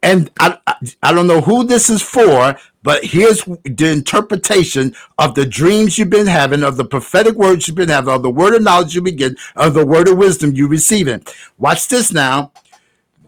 And 0.00 0.30
I, 0.38 0.56
I, 0.68 0.74
I, 1.02 1.12
don't 1.12 1.26
know 1.26 1.40
who 1.40 1.64
this 1.64 1.90
is 1.90 2.02
for, 2.02 2.56
but 2.84 3.04
here's 3.04 3.44
the 3.44 3.90
interpretation 3.90 4.94
of 5.18 5.34
the 5.34 5.44
dreams 5.44 5.98
you've 5.98 6.08
been 6.08 6.28
having, 6.28 6.62
of 6.62 6.76
the 6.76 6.84
prophetic 6.84 7.34
words 7.34 7.66
you've 7.66 7.76
been 7.76 7.88
having, 7.88 8.14
of 8.14 8.22
the 8.22 8.30
word 8.30 8.54
of 8.54 8.62
knowledge 8.62 8.94
you 8.94 9.02
begin, 9.02 9.36
of 9.56 9.74
the 9.74 9.84
word 9.84 10.06
of 10.06 10.16
wisdom 10.16 10.52
you're 10.54 10.68
receiving. 10.68 11.24
Watch 11.58 11.88
this 11.88 12.12
now. 12.12 12.52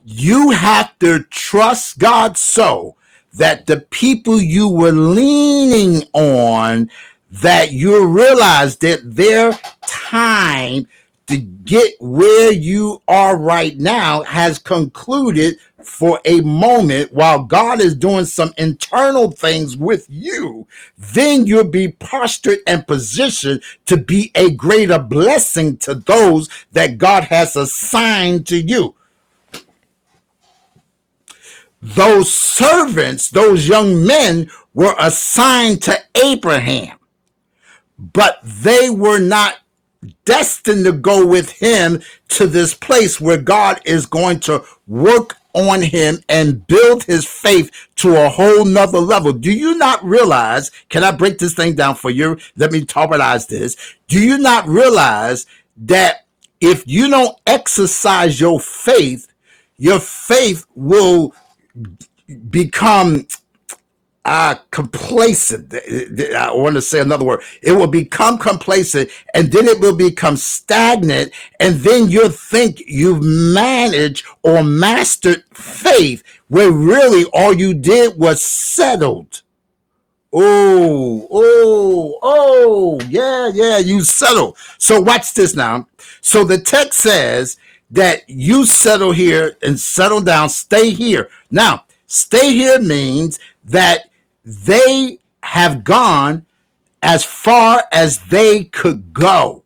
You 0.05 0.51
have 0.51 0.97
to 1.01 1.25
trust 1.25 1.99
God 1.99 2.39
so 2.39 2.95
that 3.35 3.67
the 3.67 3.81
people 3.91 4.41
you 4.41 4.69
were 4.69 4.93
leaning 4.93 6.03
on, 6.13 6.91
that 7.31 7.73
you 7.73 8.07
realize 8.07 8.77
that 8.79 9.01
their 9.05 9.53
time 9.87 10.87
to 11.29 11.37
get 11.39 11.95
where 12.01 12.53
you 12.53 13.01
are 13.07 13.37
right 13.37 13.79
now 13.79 14.23
has 14.25 14.59
concluded 14.59 15.57
for 15.85 16.21
a 16.25 16.41
moment 16.41 17.13
while 17.13 17.45
God 17.45 17.81
is 17.81 17.95
doing 17.95 18.25
some 18.25 18.53
internal 18.59 19.31
things 19.31 19.77
with 19.77 20.07
you, 20.09 20.67
then 20.99 21.47
you'll 21.47 21.65
be 21.65 21.89
postured 21.89 22.59
and 22.67 22.87
positioned 22.87 23.63
to 23.87 23.97
be 23.97 24.33
a 24.35 24.51
greater 24.51 24.99
blessing 24.99 25.77
to 25.79 25.95
those 25.95 26.49
that 26.73 26.99
God 26.99 27.25
has 27.25 27.57
assigned 27.57 28.47
to 28.49 28.61
you. 28.61 28.95
Those 31.83 32.33
servants, 32.33 33.31
those 33.31 33.67
young 33.67 34.07
men 34.07 34.51
were 34.75 34.95
assigned 34.99 35.83
to 35.83 35.99
Abraham, 36.23 36.99
but 37.99 38.39
they 38.43 38.91
were 38.91 39.19
not 39.19 39.59
destined 40.25 40.85
to 40.85 40.93
go 40.93 41.27
with 41.27 41.51
him 41.51 42.03
to 42.29 42.47
this 42.47 42.75
place 42.75 43.21
where 43.21 43.41
God 43.41 43.81
is 43.85 44.07
going 44.07 44.41
to 44.41 44.65
work 44.87 45.37
on 45.55 45.83
him 45.83 46.23
and 46.29 46.67
build 46.67 47.05
his 47.05 47.27
faith 47.27 47.71
to 47.97 48.17
a 48.25 48.29
whole 48.29 48.65
nother 48.65 49.01
level. 49.01 49.33
Do 49.33 49.53
you 49.53 49.77
not 49.77 50.03
realize? 50.05 50.71
Can 50.89 51.03
I 51.03 51.11
break 51.11 51.39
this 51.39 51.55
thing 51.55 51.75
down 51.75 51.97
for 51.97 52.11
you? 52.11 52.39
Let 52.57 52.73
me 52.73 52.85
toparize 52.85 53.49
this. 53.49 53.77
Do 54.09 54.21
you 54.21 54.39
not 54.39 54.69
realize 54.69 55.47
that 55.79 56.27
if 56.61 56.87
you 56.87 57.09
don't 57.09 57.37
exercise 57.47 58.41
your 58.41 58.61
faith, 58.61 59.27
your 59.77 59.99
faith 59.99 60.67
will 60.75 61.35
become 62.51 63.27
uh, 64.25 64.55
complacent. 64.71 65.75
I 65.75 66.53
want 66.53 66.77
to 66.77 66.83
say 66.83 67.01
another 67.01 67.25
word. 67.25 67.43
It 67.63 67.73
will 67.73 67.87
become 67.87 68.39
complacent 68.39 69.11
and 69.35 69.51
then 69.51 69.67
it 69.67 69.81
will 69.81 69.97
become 69.97 70.37
stagnant. 70.37 71.33
And 71.59 71.77
then 71.81 72.09
you'll 72.09 72.29
think 72.29 72.83
you've 72.87 73.23
managed 73.23 74.27
or 74.43 74.63
mastered 74.63 75.45
faith 75.53 76.23
where 76.49 76.71
really 76.71 77.25
all 77.33 77.53
you 77.53 77.75
did 77.75 78.19
was 78.19 78.43
settled. 78.43 79.43
Oh, 80.33 81.27
oh, 81.31 82.19
oh, 82.23 83.01
yeah, 83.09 83.51
yeah, 83.53 83.79
you 83.79 84.03
settled. 84.03 84.57
So 84.79 85.01
watch 85.01 85.35
this 85.35 85.57
now. 85.57 85.89
So 86.21 86.45
the 86.45 86.61
text 86.61 87.01
says 87.01 87.57
that 87.91 88.29
you 88.29 88.67
settle 88.67 89.13
here 89.13 89.57
and 89.63 89.79
settle 89.79 90.21
down, 90.21 90.49
stay 90.49 90.91
here. 90.91 91.29
Now, 91.51 91.85
stay 92.07 92.53
here 92.53 92.81
means 92.81 93.39
that 93.65 94.11
they 94.45 95.19
have 95.43 95.85
gone 95.85 96.47
as 97.03 97.25
far 97.25 97.85
as 97.93 98.19
they 98.29 98.65
could 98.65 99.13
go. 99.13 99.65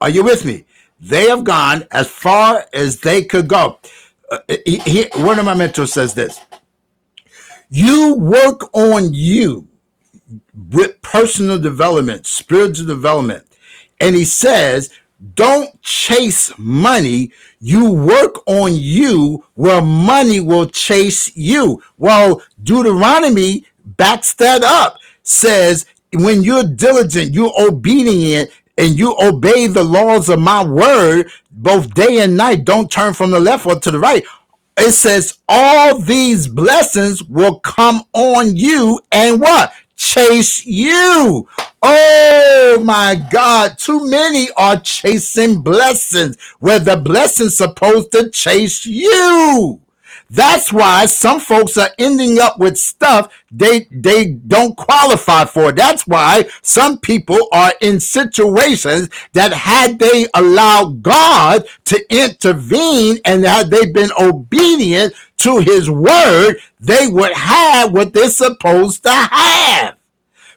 Are 0.00 0.10
you 0.10 0.24
with 0.24 0.44
me? 0.44 0.64
They 1.00 1.28
have 1.28 1.44
gone 1.44 1.86
as 1.90 2.08
far 2.08 2.66
as 2.72 3.00
they 3.00 3.24
could 3.24 3.48
go. 3.48 3.78
Uh, 4.30 4.38
he, 4.64 4.78
he, 4.78 5.04
one 5.16 5.38
of 5.38 5.44
my 5.44 5.54
mentors 5.54 5.92
says 5.92 6.14
this 6.14 6.40
You 7.68 8.14
work 8.14 8.74
on 8.74 9.12
you 9.12 9.68
with 10.70 11.00
personal 11.02 11.58
development, 11.58 12.26
spiritual 12.26 12.86
development. 12.86 13.46
And 14.00 14.16
he 14.16 14.24
says, 14.24 14.90
don't 15.34 15.80
chase 15.82 16.52
money. 16.58 17.32
You 17.60 17.92
work 17.92 18.46
on 18.46 18.74
you 18.74 19.44
where 19.54 19.82
money 19.82 20.40
will 20.40 20.66
chase 20.66 21.34
you. 21.36 21.82
Well, 21.98 22.42
Deuteronomy 22.62 23.64
backs 23.84 24.34
that 24.34 24.62
up, 24.62 24.98
says, 25.22 25.86
when 26.14 26.42
you're 26.42 26.64
diligent, 26.64 27.32
you're 27.32 27.52
obedient, 27.58 28.50
and 28.78 28.98
you 28.98 29.16
obey 29.20 29.66
the 29.66 29.84
laws 29.84 30.28
of 30.28 30.40
my 30.40 30.64
word, 30.64 31.30
both 31.50 31.94
day 31.94 32.20
and 32.20 32.36
night, 32.36 32.64
don't 32.64 32.90
turn 32.90 33.14
from 33.14 33.30
the 33.30 33.40
left 33.40 33.66
or 33.66 33.78
to 33.78 33.90
the 33.90 33.98
right. 33.98 34.24
It 34.76 34.92
says, 34.92 35.38
all 35.48 35.98
these 35.98 36.48
blessings 36.48 37.22
will 37.24 37.60
come 37.60 38.02
on 38.14 38.56
you 38.56 39.00
and 39.12 39.40
what? 39.40 39.72
Chase 40.02 40.66
you. 40.66 41.48
Oh 41.80 42.82
my 42.84 43.14
God. 43.30 43.78
Too 43.78 44.10
many 44.10 44.48
are 44.56 44.80
chasing 44.80 45.62
blessings 45.62 46.36
where 46.58 46.80
the 46.80 46.96
blessing's 46.96 47.56
supposed 47.56 48.10
to 48.10 48.28
chase 48.30 48.84
you. 48.84 49.80
That's 50.34 50.72
why 50.72 51.04
some 51.04 51.40
folks 51.40 51.76
are 51.76 51.90
ending 51.98 52.38
up 52.40 52.58
with 52.58 52.78
stuff 52.78 53.30
they 53.50 53.86
they 53.90 54.28
don't 54.32 54.74
qualify 54.78 55.44
for. 55.44 55.72
That's 55.72 56.06
why 56.06 56.48
some 56.62 56.98
people 57.00 57.48
are 57.52 57.74
in 57.82 58.00
situations 58.00 59.10
that 59.34 59.52
had 59.52 59.98
they 59.98 60.26
allowed 60.32 61.02
God 61.02 61.66
to 61.84 62.02
intervene 62.08 63.18
and 63.26 63.44
had 63.44 63.68
they 63.70 63.84
been 63.84 64.10
obedient 64.18 65.12
to 65.38 65.58
his 65.58 65.90
word, 65.90 66.54
they 66.80 67.08
would 67.08 67.32
have 67.32 67.92
what 67.92 68.14
they're 68.14 68.30
supposed 68.30 69.02
to 69.02 69.12
have. 69.12 69.96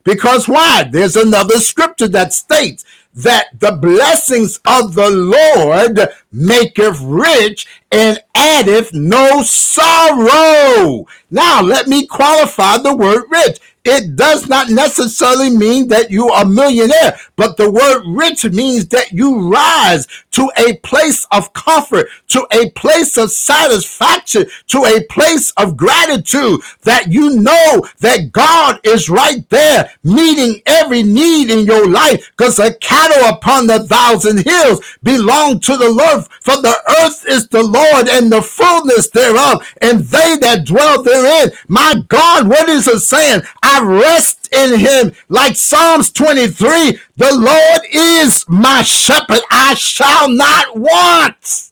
Because 0.05 0.47
why? 0.47 0.87
There's 0.89 1.17
another 1.17 1.59
scripture 1.59 2.07
that 2.09 2.31
states 2.31 2.85
that 3.15 3.59
the 3.59 3.71
blessings 3.71 4.59
of 4.65 4.93
the 4.93 5.09
Lord 5.09 6.09
maketh 6.31 6.99
rich 7.01 7.65
and 7.91 8.21
addeth 8.35 8.93
no 8.93 9.41
sorrow. 9.41 11.07
Now, 11.31 11.61
let 11.61 11.87
me 11.87 12.05
qualify 12.05 12.77
the 12.77 12.95
word 12.95 13.23
rich. 13.29 13.59
It 13.85 14.15
does 14.15 14.49
not 14.49 14.69
necessarily 14.69 15.49
mean 15.51 15.87
that 15.89 16.11
you 16.11 16.29
are 16.29 16.43
a 16.43 16.47
millionaire, 16.47 17.17
but 17.35 17.57
the 17.57 17.71
word 17.71 18.03
rich 18.07 18.45
means 18.45 18.87
that 18.89 19.11
you 19.11 19.49
rise 19.51 20.07
to 20.31 20.51
a 20.57 20.77
place 20.77 21.25
of 21.31 21.53
comfort, 21.53 22.07
to 22.29 22.47
a 22.51 22.71
place 22.71 23.17
of 23.17 23.31
satisfaction, 23.31 24.47
to 24.67 24.85
a 24.85 25.03
place 25.05 25.51
of 25.51 25.77
gratitude 25.77 26.61
that 26.83 27.11
you 27.11 27.39
know 27.39 27.87
that 27.99 28.31
God 28.31 28.79
is 28.83 29.09
right 29.09 29.47
there 29.49 29.91
meeting 30.03 30.61
every 30.65 31.03
need 31.03 31.49
in 31.51 31.65
your 31.65 31.89
life 31.89 32.31
because 32.35 32.57
the 32.57 32.77
cattle 32.81 33.29
upon 33.29 33.67
the 33.67 33.83
thousand 33.87 34.43
hills 34.45 34.81
belong 35.03 35.59
to 35.61 35.77
the 35.77 35.89
Lord 35.89 36.25
for 36.41 36.55
the 36.61 36.75
earth 37.01 37.25
is 37.27 37.47
the 37.47 37.63
Lord 37.63 38.07
and 38.09 38.31
the 38.31 38.41
fullness 38.41 39.09
thereof 39.09 39.67
and 39.81 40.01
they 40.01 40.37
that 40.41 40.65
dwell 40.65 41.03
therein. 41.03 41.51
My 41.67 41.95
God, 42.07 42.47
what 42.47 42.69
is 42.69 42.87
it 42.87 42.99
saying? 42.99 43.41
I 43.63 43.74
rest 43.83 44.49
in 44.53 44.79
him. 44.79 45.13
Like 45.29 45.55
Psalms 45.55 46.11
23, 46.11 46.99
the 47.17 47.35
Lord 47.35 47.81
is 47.91 48.45
my 48.47 48.83
shepherd. 48.83 49.41
I 49.51 49.75
shall 49.75 50.29
not 50.29 50.77
want. 50.77 51.71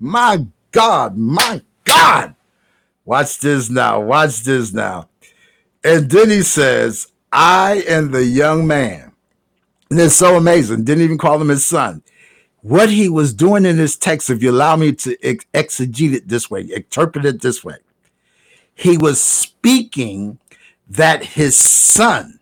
My 0.00 0.46
God, 0.72 1.16
my 1.16 1.62
God. 1.84 2.34
Watch 3.04 3.40
this 3.40 3.70
now. 3.70 4.00
Watch 4.00 4.42
this 4.42 4.72
now. 4.72 5.08
And 5.84 6.10
then 6.10 6.30
he 6.30 6.42
says, 6.42 7.08
I 7.32 7.84
am 7.88 8.12
the 8.12 8.24
young 8.24 8.66
man. 8.66 9.12
And 9.90 10.00
it's 10.00 10.16
so 10.16 10.36
amazing. 10.36 10.84
Didn't 10.84 11.04
even 11.04 11.18
call 11.18 11.40
him 11.40 11.48
his 11.48 11.66
son. 11.66 12.02
What 12.62 12.90
he 12.90 13.08
was 13.08 13.34
doing 13.34 13.66
in 13.66 13.76
this 13.78 13.96
text, 13.96 14.30
if 14.30 14.42
you 14.42 14.50
allow 14.52 14.76
me 14.76 14.92
to 14.92 15.16
ex- 15.24 15.46
exegete 15.54 16.14
it 16.14 16.28
this 16.28 16.50
way, 16.50 16.62
interpret 16.74 17.24
it 17.24 17.42
this 17.42 17.64
way, 17.64 17.76
he 18.74 18.98
was 18.98 19.20
speaking 19.22 20.38
that 20.96 21.24
his 21.24 21.56
son 21.56 22.38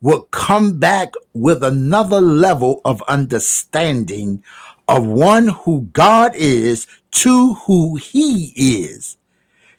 would 0.00 0.30
come 0.30 0.78
back 0.78 1.12
with 1.32 1.62
another 1.62 2.20
level 2.20 2.80
of 2.84 3.02
understanding 3.02 4.42
of 4.86 5.06
one 5.06 5.48
who 5.48 5.88
God 5.92 6.34
is 6.34 6.86
to 7.10 7.54
who 7.54 7.96
he 7.96 8.52
is. 8.56 9.16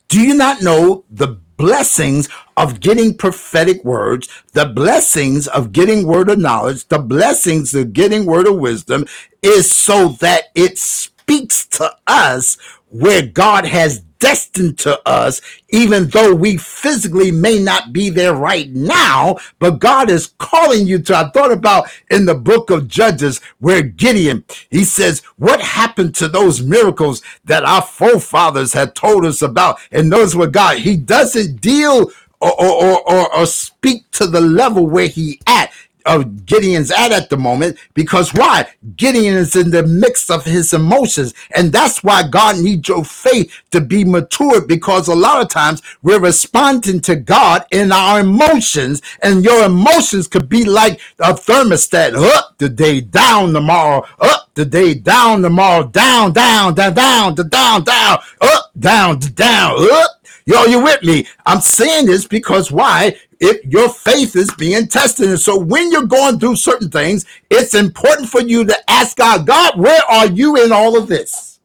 Do 0.07 0.21
you 0.21 0.33
not 0.33 0.61
know 0.61 1.05
the 1.09 1.39
blessings 1.57 2.29
of 2.57 2.79
getting 2.79 3.13
prophetic 3.15 3.83
words, 3.85 4.27
the 4.53 4.65
blessings 4.65 5.47
of 5.47 5.71
getting 5.71 6.07
word 6.07 6.29
of 6.29 6.39
knowledge, 6.39 6.87
the 6.87 6.99
blessings 6.99 7.75
of 7.75 7.93
getting 7.93 8.25
word 8.25 8.47
of 8.47 8.57
wisdom 8.57 9.05
is 9.43 9.71
so 9.71 10.09
that 10.19 10.45
it 10.55 10.77
speaks 10.77 11.65
to 11.67 11.95
us 12.07 12.57
where 12.89 13.21
God 13.21 13.65
has 13.65 14.03
destined 14.19 14.77
to 14.79 14.99
us, 15.07 15.41
even 15.69 16.07
though 16.09 16.35
we 16.35 16.57
physically 16.57 17.31
may 17.31 17.59
not 17.59 17.91
be 17.93 18.09
there 18.09 18.35
right 18.35 18.69
now, 18.69 19.37
but 19.59 19.79
God 19.79 20.09
is 20.09 20.33
calling 20.37 20.85
you 20.85 20.99
to. 20.99 21.17
I 21.17 21.29
thought 21.29 21.51
about 21.51 21.89
in 22.11 22.25
the 22.25 22.35
book 22.35 22.69
of 22.69 22.87
Judges 22.87 23.41
where 23.59 23.81
Gideon, 23.81 24.43
he 24.69 24.83
says, 24.83 25.21
What 25.37 25.61
happened 25.61 26.15
to 26.15 26.27
those 26.27 26.61
miracles 26.61 27.21
that 27.45 27.63
our 27.63 27.81
forefathers 27.81 28.73
had 28.73 28.95
told 28.95 29.25
us 29.25 29.41
about? 29.41 29.79
And 29.91 30.11
those 30.11 30.35
were 30.35 30.47
God. 30.47 30.79
He 30.79 30.97
doesn't 30.97 31.61
deal 31.61 32.11
or, 32.41 32.61
or, 32.61 33.01
or, 33.11 33.35
or, 33.35 33.45
speak 33.45 34.09
to 34.11 34.25
the 34.25 34.39
level 34.39 34.87
where 34.87 35.07
he 35.07 35.41
at 35.45 35.73
of 36.05 36.45
Gideon's 36.45 36.91
at 36.91 37.11
at 37.11 37.29
the 37.29 37.37
moment 37.37 37.77
because 37.93 38.33
why? 38.33 38.67
Gideon 38.95 39.35
is 39.37 39.55
in 39.55 39.71
the 39.71 39.83
mix 39.83 40.29
of 40.29 40.45
his 40.45 40.73
emotions. 40.73 41.33
And 41.55 41.71
that's 41.71 42.03
why 42.03 42.27
God 42.27 42.57
needs 42.59 42.87
your 42.89 43.05
faith 43.05 43.53
to 43.71 43.81
be 43.81 44.03
matured 44.03 44.67
because 44.67 45.07
a 45.07 45.15
lot 45.15 45.41
of 45.41 45.49
times 45.49 45.81
we're 46.01 46.19
responding 46.19 47.01
to 47.01 47.15
God 47.15 47.65
in 47.71 47.91
our 47.91 48.19
emotions 48.21 49.01
and 49.21 49.43
your 49.43 49.65
emotions 49.65 50.27
could 50.27 50.49
be 50.49 50.65
like 50.65 50.99
a 51.19 51.33
thermostat 51.33 52.15
up 52.15 52.57
today, 52.57 53.01
down 53.01 53.53
tomorrow, 53.53 54.05
up 54.19 54.49
today, 54.55 54.93
down 54.93 55.41
tomorrow, 55.41 55.83
down, 55.87 56.33
down, 56.33 56.73
down, 56.73 56.93
down, 56.93 57.35
down, 57.35 57.83
down, 57.83 58.19
up, 58.41 58.71
down, 58.79 59.19
down, 59.19 59.91
up. 59.93 60.11
Yo, 60.45 60.63
you 60.65 60.81
with 60.83 61.03
me? 61.03 61.27
I'm 61.45 61.61
saying 61.61 62.07
this 62.07 62.25
because 62.25 62.71
why? 62.71 63.15
If 63.39 63.63
your 63.65 63.89
faith 63.89 64.35
is 64.35 64.51
being 64.57 64.87
tested. 64.87 65.29
And 65.29 65.39
so 65.39 65.57
when 65.57 65.91
you're 65.91 66.05
going 66.05 66.39
through 66.39 66.57
certain 66.57 66.89
things, 66.89 67.25
it's 67.49 67.73
important 67.73 68.29
for 68.29 68.41
you 68.41 68.65
to 68.65 68.75
ask 68.89 69.17
God, 69.17 69.47
God, 69.47 69.79
where 69.79 70.01
are 70.09 70.27
you 70.27 70.63
in 70.63 70.71
all 70.71 70.97
of 70.97 71.07
this? 71.07 71.59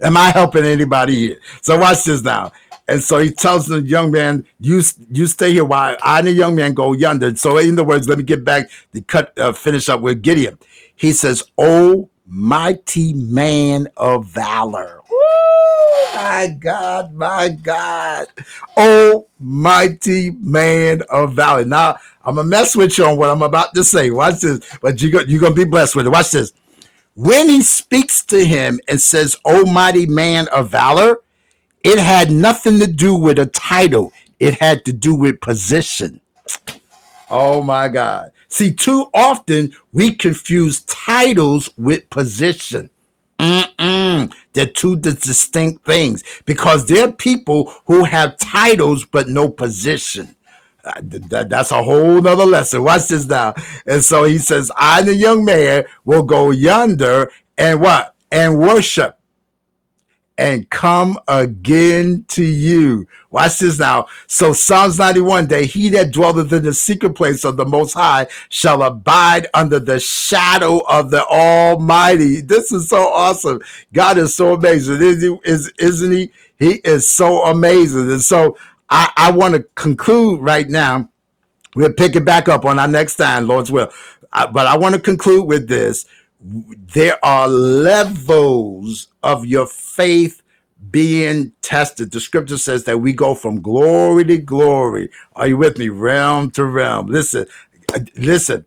Am 0.00 0.16
I 0.16 0.30
helping 0.30 0.64
anybody 0.64 1.14
here? 1.14 1.40
So 1.62 1.78
watch 1.78 2.04
this 2.04 2.22
now. 2.22 2.52
And 2.88 3.02
so 3.02 3.18
he 3.18 3.30
tells 3.30 3.66
the 3.66 3.80
young 3.80 4.12
man, 4.12 4.46
"You 4.60 4.80
you 5.10 5.26
stay 5.26 5.52
here 5.52 5.64
while 5.64 5.96
I 6.02 6.18
and 6.18 6.28
the 6.28 6.32
young 6.32 6.54
man 6.54 6.72
go 6.72 6.92
yonder." 6.92 7.34
So 7.34 7.58
in 7.58 7.72
other 7.72 7.84
words, 7.84 8.08
let 8.08 8.18
me 8.18 8.22
get 8.22 8.44
back 8.44 8.70
to 8.94 9.00
cut 9.00 9.36
uh, 9.38 9.52
finish 9.52 9.88
up 9.88 10.02
with 10.02 10.22
Gideon. 10.22 10.58
He 10.94 11.12
says, 11.12 11.42
"Oh 11.58 12.08
mighty 12.26 13.14
man 13.14 13.88
of 13.96 14.26
valor." 14.26 15.00
my 16.14 16.56
God, 16.58 17.14
my 17.14 17.48
God. 17.48 18.26
Oh, 18.76 19.26
mighty 19.38 20.30
man 20.30 21.02
of 21.10 21.34
valor. 21.34 21.64
Now, 21.64 21.98
I'm 22.24 22.36
going 22.36 22.46
to 22.46 22.50
mess 22.50 22.74
with 22.76 22.98
you 22.98 23.04
on 23.06 23.16
what 23.16 23.30
I'm 23.30 23.42
about 23.42 23.74
to 23.74 23.84
say. 23.84 24.10
Watch 24.10 24.40
this. 24.40 24.60
But 24.80 25.00
you're 25.00 25.12
going 25.12 25.26
to 25.28 25.54
be 25.54 25.64
blessed 25.64 25.96
with 25.96 26.06
it. 26.06 26.10
Watch 26.10 26.32
this. 26.32 26.52
When 27.14 27.48
he 27.48 27.62
speaks 27.62 28.24
to 28.26 28.44
him 28.44 28.80
and 28.88 29.00
says, 29.00 29.36
Oh, 29.44 29.64
mighty 29.66 30.06
man 30.06 30.48
of 30.48 30.70
valor, 30.70 31.18
It 31.84 31.98
had 31.98 32.30
nothing 32.32 32.80
to 32.80 32.86
do 32.88 33.14
with 33.14 33.38
a 33.38 33.46
title. 33.46 34.12
It 34.40 34.54
had 34.54 34.84
to 34.86 34.92
do 34.92 35.14
with 35.14 35.40
position. 35.40 36.20
Oh 37.30 37.62
my 37.62 37.88
God. 37.88 38.32
See, 38.56 38.72
too 38.72 39.10
often 39.12 39.76
we 39.92 40.14
confuse 40.14 40.80
titles 40.84 41.68
with 41.76 42.08
position. 42.08 42.88
Mm-mm. 43.38 44.32
They're 44.54 44.64
two 44.64 44.96
distinct 44.96 45.84
things 45.84 46.24
because 46.46 46.86
there 46.86 47.06
are 47.06 47.12
people 47.12 47.70
who 47.84 48.04
have 48.04 48.38
titles 48.38 49.04
but 49.04 49.28
no 49.28 49.50
position. 49.50 50.36
Uh, 50.82 51.02
that's 51.02 51.70
a 51.70 51.82
whole 51.82 52.22
nother 52.22 52.46
lesson. 52.46 52.82
Watch 52.82 53.08
this 53.08 53.26
now. 53.26 53.52
And 53.86 54.02
so 54.02 54.24
he 54.24 54.38
says, 54.38 54.72
I, 54.74 55.02
the 55.02 55.14
young 55.14 55.44
man, 55.44 55.84
will 56.06 56.22
go 56.22 56.50
yonder 56.50 57.30
and 57.58 57.82
what? 57.82 58.14
And 58.32 58.58
worship 58.58 59.18
and 60.38 60.68
come 60.70 61.18
again 61.28 62.24
to 62.28 62.44
you. 62.44 63.06
Watch 63.30 63.58
this 63.58 63.78
now. 63.78 64.06
So 64.26 64.52
Psalms 64.52 64.98
91 64.98 65.46
day, 65.46 65.66
he 65.66 65.88
that 65.90 66.12
dwelleth 66.12 66.52
in 66.52 66.64
the 66.64 66.74
secret 66.74 67.14
place 67.14 67.44
of 67.44 67.56
the 67.56 67.64
most 67.64 67.94
high 67.94 68.26
shall 68.48 68.82
abide 68.82 69.48
under 69.54 69.78
the 69.78 69.98
shadow 70.00 70.80
of 70.88 71.10
the 71.10 71.24
almighty. 71.26 72.40
This 72.40 72.72
is 72.72 72.88
so 72.88 73.08
awesome. 73.08 73.60
God 73.92 74.18
is 74.18 74.34
so 74.34 74.54
amazing. 74.54 75.00
Is, 75.44 75.72
isn't 75.78 76.12
he? 76.12 76.30
He 76.58 76.74
is 76.84 77.08
so 77.08 77.44
amazing. 77.44 78.10
And 78.10 78.22
so 78.22 78.56
I, 78.88 79.10
I 79.16 79.30
want 79.32 79.54
to 79.54 79.62
conclude 79.74 80.40
right 80.40 80.68
now. 80.68 81.08
We'll 81.74 81.92
pick 81.92 82.16
it 82.16 82.24
back 82.24 82.48
up 82.48 82.64
on 82.64 82.78
our 82.78 82.88
next 82.88 83.16
time, 83.16 83.46
Lord's 83.46 83.70
will. 83.70 83.90
I, 84.32 84.46
but 84.46 84.66
I 84.66 84.76
want 84.78 84.94
to 84.94 85.00
conclude 85.00 85.46
with 85.46 85.68
this. 85.68 86.06
There 86.40 87.24
are 87.24 87.48
levels 87.48 89.08
of 89.22 89.46
your 89.46 89.66
faith 89.66 90.42
being 90.90 91.52
tested. 91.62 92.10
The 92.10 92.20
scripture 92.20 92.58
says 92.58 92.84
that 92.84 93.00
we 93.00 93.12
go 93.12 93.34
from 93.34 93.62
glory 93.62 94.24
to 94.26 94.38
glory. 94.38 95.10
Are 95.34 95.48
you 95.48 95.56
with 95.56 95.78
me? 95.78 95.88
Realm 95.88 96.50
to 96.52 96.64
realm. 96.64 97.06
Listen, 97.06 97.46
listen, 98.16 98.64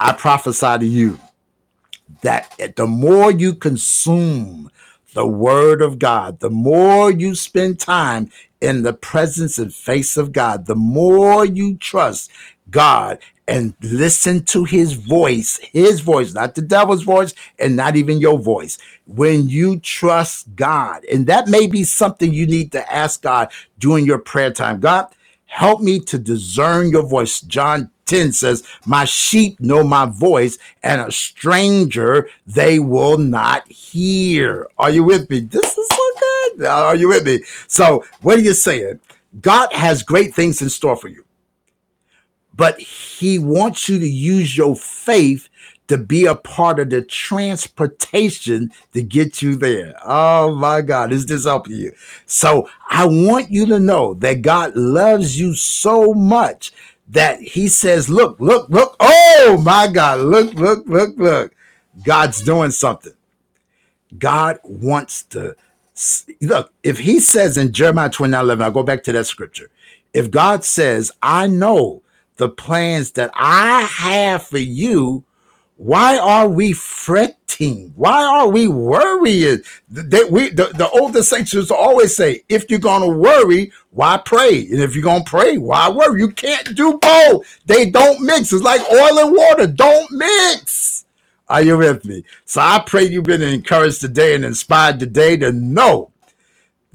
I 0.00 0.12
prophesy 0.12 0.78
to 0.78 0.86
you 0.86 1.18
that 2.22 2.76
the 2.76 2.86
more 2.86 3.30
you 3.30 3.54
consume 3.54 4.70
the 5.14 5.26
word 5.26 5.82
of 5.82 5.98
God, 5.98 6.40
the 6.40 6.50
more 6.50 7.10
you 7.10 7.34
spend 7.34 7.80
time 7.80 8.30
in 8.60 8.82
the 8.82 8.92
presence 8.94 9.58
and 9.58 9.74
face 9.74 10.16
of 10.16 10.32
God, 10.32 10.66
the 10.66 10.76
more 10.76 11.44
you 11.44 11.76
trust 11.76 12.30
God 12.70 13.18
and 13.46 13.74
listen 13.82 14.44
to 14.44 14.64
his 14.64 14.94
voice, 14.94 15.58
his 15.72 16.00
voice, 16.00 16.32
not 16.32 16.54
the 16.54 16.62
devil's 16.62 17.02
voice 17.02 17.34
and 17.58 17.76
not 17.76 17.96
even 17.96 18.18
your 18.18 18.38
voice. 18.38 18.78
When 19.06 19.48
you 19.48 19.80
trust 19.80 20.54
God, 20.56 21.04
and 21.04 21.26
that 21.26 21.48
may 21.48 21.66
be 21.66 21.84
something 21.84 22.32
you 22.32 22.46
need 22.46 22.72
to 22.72 22.92
ask 22.92 23.22
God 23.22 23.50
during 23.78 24.06
your 24.06 24.18
prayer 24.18 24.50
time. 24.50 24.80
God, 24.80 25.08
help 25.46 25.80
me 25.80 26.00
to 26.00 26.18
discern 26.18 26.90
your 26.90 27.06
voice. 27.06 27.40
John 27.42 27.90
10 28.06 28.32
says, 28.32 28.66
My 28.86 29.04
sheep 29.04 29.60
know 29.60 29.84
my 29.84 30.06
voice, 30.06 30.58
and 30.82 31.02
a 31.02 31.12
stranger 31.12 32.28
they 32.46 32.78
will 32.78 33.18
not 33.18 33.70
hear. 33.70 34.68
Are 34.78 34.90
you 34.90 35.04
with 35.04 35.28
me? 35.28 35.40
This 35.40 35.76
is 35.76 35.88
so 35.88 36.10
good. 36.20 36.66
Are 36.66 36.96
you 36.96 37.08
with 37.08 37.26
me? 37.26 37.40
So, 37.66 38.04
what 38.22 38.38
are 38.38 38.42
you 38.42 38.54
saying? 38.54 39.00
God 39.40 39.72
has 39.72 40.02
great 40.02 40.34
things 40.34 40.62
in 40.62 40.70
store 40.70 40.96
for 40.96 41.08
you 41.08 41.23
but 42.56 42.78
he 42.78 43.38
wants 43.38 43.88
you 43.88 43.98
to 43.98 44.08
use 44.08 44.56
your 44.56 44.76
faith 44.76 45.48
to 45.88 45.98
be 45.98 46.24
a 46.24 46.34
part 46.34 46.78
of 46.78 46.90
the 46.90 47.02
transportation 47.02 48.70
to 48.92 49.02
get 49.02 49.42
you 49.42 49.54
there. 49.56 49.94
Oh 50.04 50.54
my 50.54 50.80
God, 50.80 51.12
is 51.12 51.26
this 51.26 51.44
helping 51.44 51.76
you? 51.76 51.92
So 52.26 52.68
I 52.88 53.04
want 53.04 53.50
you 53.50 53.66
to 53.66 53.78
know 53.78 54.14
that 54.14 54.42
God 54.42 54.74
loves 54.76 55.38
you 55.38 55.54
so 55.54 56.14
much 56.14 56.72
that 57.08 57.40
he 57.40 57.68
says, 57.68 58.08
Look, 58.08 58.40
look, 58.40 58.68
look. 58.70 58.96
Oh 58.98 59.60
my 59.62 59.88
God, 59.88 60.20
look, 60.20 60.54
look, 60.54 60.86
look, 60.86 61.14
look. 61.18 61.54
God's 62.02 62.42
doing 62.42 62.70
something. 62.70 63.12
God 64.18 64.58
wants 64.64 65.22
to 65.24 65.54
look. 66.40 66.72
If 66.82 66.98
he 66.98 67.20
says 67.20 67.58
in 67.58 67.72
Jeremiah 67.72 68.10
29 68.10 68.40
11, 68.40 68.62
I'll 68.62 68.70
go 68.70 68.82
back 68.82 69.02
to 69.04 69.12
that 69.12 69.26
scripture. 69.26 69.70
If 70.12 70.30
God 70.30 70.64
says, 70.64 71.12
I 71.22 71.46
know 71.46 72.02
the 72.36 72.48
plans 72.48 73.12
that 73.12 73.30
I 73.34 73.82
have 73.82 74.46
for 74.46 74.58
you, 74.58 75.24
why 75.76 76.18
are 76.18 76.48
we 76.48 76.72
fretting? 76.72 77.92
Why 77.96 78.24
are 78.24 78.48
we 78.48 78.68
worrying? 78.68 79.62
We 79.90 80.50
the, 80.50 80.72
the 80.74 80.88
older 80.92 81.22
saints 81.22 81.54
always 81.70 82.16
say, 82.16 82.42
if 82.48 82.70
you're 82.70 82.78
gonna 82.78 83.08
worry, 83.08 83.72
why 83.90 84.16
pray? 84.18 84.60
And 84.66 84.80
if 84.80 84.94
you're 84.94 85.04
gonna 85.04 85.24
pray, 85.24 85.58
why 85.58 85.88
worry? 85.88 86.20
You 86.20 86.30
can't 86.30 86.76
do 86.76 86.98
both. 86.98 87.60
They 87.66 87.90
don't 87.90 88.20
mix. 88.22 88.52
It's 88.52 88.62
like 88.62 88.80
oil 88.90 89.18
and 89.18 89.36
water. 89.36 89.66
Don't 89.66 90.10
mix. 90.12 91.06
Are 91.48 91.62
you 91.62 91.76
with 91.76 92.04
me? 92.04 92.24
So 92.44 92.60
I 92.60 92.82
pray 92.84 93.04
you've 93.04 93.24
been 93.24 93.42
encouraged 93.42 94.00
today 94.00 94.34
and 94.34 94.44
inspired 94.44 94.98
today 94.98 95.36
to 95.38 95.52
know 95.52 96.10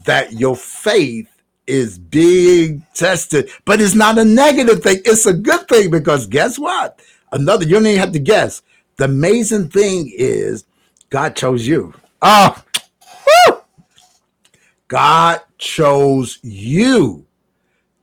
that 0.05 0.33
your 0.33 0.55
faith 0.55 1.29
is 1.69 1.99
being 1.99 2.85
tested, 2.93 3.49
but 3.65 3.79
it's 3.79 3.95
not 3.95 4.17
a 4.17 4.25
negative 4.25 4.83
thing. 4.83 5.01
It's 5.05 5.25
a 5.25 5.33
good 5.33 5.67
thing 5.67 5.91
because 5.91 6.27
guess 6.27 6.59
what? 6.59 6.99
Another, 7.31 7.63
you 7.63 7.75
don't 7.75 7.85
even 7.85 7.99
have 7.99 8.11
to 8.13 8.19
guess. 8.19 8.61
The 8.97 9.05
amazing 9.05 9.69
thing 9.69 10.11
is 10.13 10.65
God 11.09 11.35
chose 11.35 11.65
you. 11.67 11.93
Oh. 12.21 12.61
God 14.89 15.41
chose 15.59 16.39
you 16.41 17.27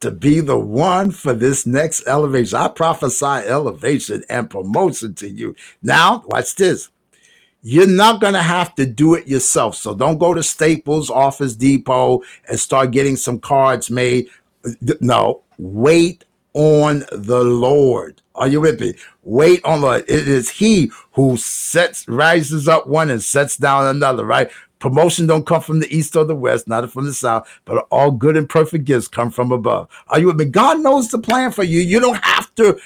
to 0.01 0.11
be 0.13 0.41
the 0.41 0.59
one 0.59 1.11
for 1.11 1.35
this 1.35 1.67
next 1.67 2.07
elevation. 2.07 2.59
I 2.59 2.69
prophesy 2.69 3.27
elevation 3.27 4.23
and 4.31 4.49
promotion 4.49 5.15
to 5.17 5.29
you. 5.29 5.57
Now, 5.83 6.23
watch 6.27 6.55
this. 6.55 6.89
You're 7.69 7.89
not 7.89 8.21
going 8.21 8.35
to 8.35 8.43
have 8.43 8.77
to 8.77 8.87
do 8.87 9.15
it 9.15 9.27
yourself. 9.27 9.75
So 9.75 9.93
don't 9.93 10.19
go 10.19 10.33
to 10.33 10.41
Staples, 10.41 11.11
Office 11.11 11.57
Depot, 11.57 12.23
and 12.49 12.61
start 12.61 12.93
getting 12.93 13.17
some 13.17 13.41
cards 13.41 13.91
made. 13.91 14.29
No, 15.01 15.43
wait 15.59 16.25
on 16.55 17.01
the 17.11 17.43
Lord. 17.43 18.23
Are 18.37 18.47
you 18.47 18.61
with 18.61 18.81
me? 18.81 18.95
Wait 19.25 19.65
on 19.65 19.81
the 19.81 19.87
Lord. 19.89 20.03
It 20.03 20.29
is 20.29 20.49
He 20.49 20.93
who 21.11 21.37
sets, 21.39 22.07
rises 22.07 22.69
up 22.69 22.87
one 22.87 23.11
and 23.11 23.21
sets 23.21 23.57
down 23.57 23.89
another, 23.89 24.25
right? 24.25 24.49
Promotion 24.79 25.27
don't 25.27 25.45
come 25.45 25.61
from 25.61 25.81
the 25.81 25.93
east 25.93 26.15
or 26.15 26.25
the 26.25 26.37
west, 26.37 26.69
not 26.69 26.89
from 26.93 27.07
the 27.07 27.15
south, 27.15 27.49
but 27.65 27.85
all 27.91 28.13
good 28.13 28.37
and 28.37 28.49
perfect 28.49 28.85
gifts 28.85 29.09
come 29.09 29.33
from 29.33 29.51
above. 29.51 29.89
Are 30.07 30.21
you 30.21 30.29
with 30.29 30.37
me? 30.37 30.45
God 30.45 30.79
knows 30.83 31.09
the 31.09 31.19
plan 31.19 31.51
for 31.51 31.65
you. 31.65 31.81
You 31.81 31.99
don't 31.99 32.23
have 32.23 32.55
to 32.55 32.79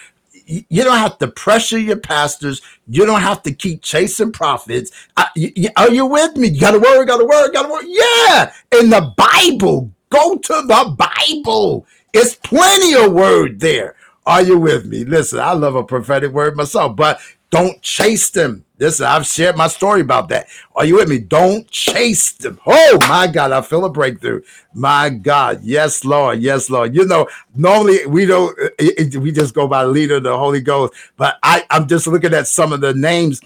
you 0.68 0.84
don't 0.84 0.98
have 0.98 1.18
to 1.18 1.28
pressure 1.28 1.78
your 1.78 1.96
pastors. 1.96 2.60
You 2.88 3.06
don't 3.06 3.20
have 3.20 3.42
to 3.44 3.52
keep 3.52 3.82
chasing 3.82 4.32
prophets. 4.32 4.90
are 5.16 5.90
you 5.90 6.06
with 6.06 6.36
me? 6.36 6.48
You 6.48 6.60
got 6.60 6.72
to 6.72 6.78
worry, 6.78 7.06
got 7.06 7.18
to 7.18 7.24
worry, 7.24 7.50
got 7.52 7.62
to 7.62 7.68
worry. 7.68 7.86
Yeah. 7.88 8.52
In 8.78 8.90
the 8.90 9.14
Bible, 9.16 9.92
go 10.10 10.36
to 10.36 10.52
the 10.66 10.96
Bible. 10.96 11.86
It's 12.12 12.34
plenty 12.34 12.94
of 12.94 13.12
word 13.12 13.60
there. 13.60 13.94
Are 14.26 14.42
you 14.42 14.58
with 14.58 14.86
me? 14.86 15.04
Listen, 15.04 15.38
I 15.40 15.52
love 15.52 15.74
a 15.76 15.84
prophetic 15.84 16.32
word 16.32 16.56
myself, 16.56 16.96
but 16.96 17.20
don't 17.50 17.80
chase 17.82 18.30
them. 18.30 18.64
Listen, 18.80 19.06
I've 19.06 19.26
shared 19.26 19.58
my 19.58 19.68
story 19.68 20.00
about 20.00 20.30
that. 20.30 20.48
Are 20.74 20.86
you 20.86 20.96
with 20.96 21.08
me? 21.08 21.18
Don't 21.18 21.70
chase 21.70 22.32
them. 22.32 22.58
Oh 22.66 22.98
my 23.08 23.26
God, 23.26 23.52
I 23.52 23.60
feel 23.60 23.84
a 23.84 23.90
breakthrough. 23.90 24.40
My 24.72 25.10
God, 25.10 25.60
yes, 25.62 26.02
Lord, 26.02 26.40
yes, 26.40 26.70
Lord. 26.70 26.94
You 26.94 27.04
know, 27.04 27.28
normally 27.54 28.06
we 28.06 28.24
don't, 28.24 28.58
it, 28.78 29.14
it, 29.14 29.16
we 29.16 29.32
just 29.32 29.54
go 29.54 29.68
by 29.68 29.84
leader 29.84 30.16
of 30.16 30.22
the 30.22 30.36
Holy 30.36 30.62
Ghost, 30.62 30.94
but 31.18 31.38
I, 31.42 31.66
I'm 31.68 31.86
just 31.88 32.06
looking 32.06 32.32
at 32.32 32.48
some 32.48 32.72
of 32.72 32.80
the 32.80 32.94
names 32.94 33.42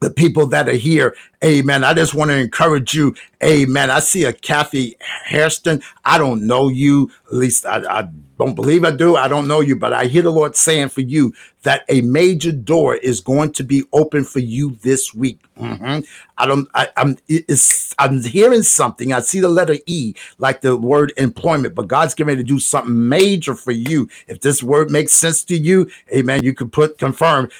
the 0.00 0.10
people 0.10 0.46
that 0.46 0.68
are 0.68 0.72
here. 0.72 1.16
Amen. 1.44 1.84
I 1.84 1.94
just 1.94 2.14
want 2.14 2.30
to 2.30 2.36
encourage 2.36 2.94
you. 2.94 3.14
Amen. 3.42 3.90
I 3.90 4.00
see 4.00 4.24
a 4.24 4.32
Kathy 4.32 4.96
Hairston. 5.00 5.82
I 6.04 6.18
don't 6.18 6.46
know 6.46 6.68
you. 6.68 7.10
At 7.26 7.34
least 7.34 7.66
I, 7.66 8.00
I 8.00 8.08
don't 8.38 8.54
believe 8.54 8.84
I 8.84 8.92
do. 8.92 9.16
I 9.16 9.28
don't 9.28 9.48
know 9.48 9.60
you, 9.60 9.76
but 9.76 9.92
I 9.92 10.06
hear 10.06 10.22
the 10.22 10.30
Lord 10.30 10.56
saying 10.56 10.90
for 10.90 11.00
you 11.00 11.34
that 11.68 11.84
a 11.90 12.00
major 12.00 12.50
door 12.50 12.96
is 12.96 13.20
going 13.20 13.52
to 13.52 13.62
be 13.62 13.84
open 13.92 14.24
for 14.24 14.38
you 14.38 14.70
this 14.80 15.12
week. 15.12 15.38
Mm-hmm. 15.60 16.00
I 16.38 16.46
don't. 16.46 16.66
I, 16.72 16.88
am 16.96 17.18
It's. 17.28 17.94
I'm 17.98 18.22
hearing 18.22 18.62
something. 18.62 19.12
I 19.12 19.20
see 19.20 19.40
the 19.40 19.50
letter 19.50 19.76
E, 19.84 20.14
like 20.38 20.62
the 20.62 20.78
word 20.78 21.12
employment, 21.18 21.74
but 21.74 21.88
God's 21.88 22.14
getting 22.14 22.28
ready 22.28 22.42
to 22.42 22.48
do 22.48 22.58
something 22.58 23.08
major 23.10 23.54
for 23.54 23.72
you. 23.72 24.08
If 24.28 24.40
this 24.40 24.62
word 24.62 24.90
makes 24.90 25.12
sense 25.12 25.44
to 25.44 25.58
you, 25.58 25.90
Amen. 26.14 26.42
You 26.42 26.54
can 26.54 26.70
put 26.70 26.96
confirm. 26.96 27.50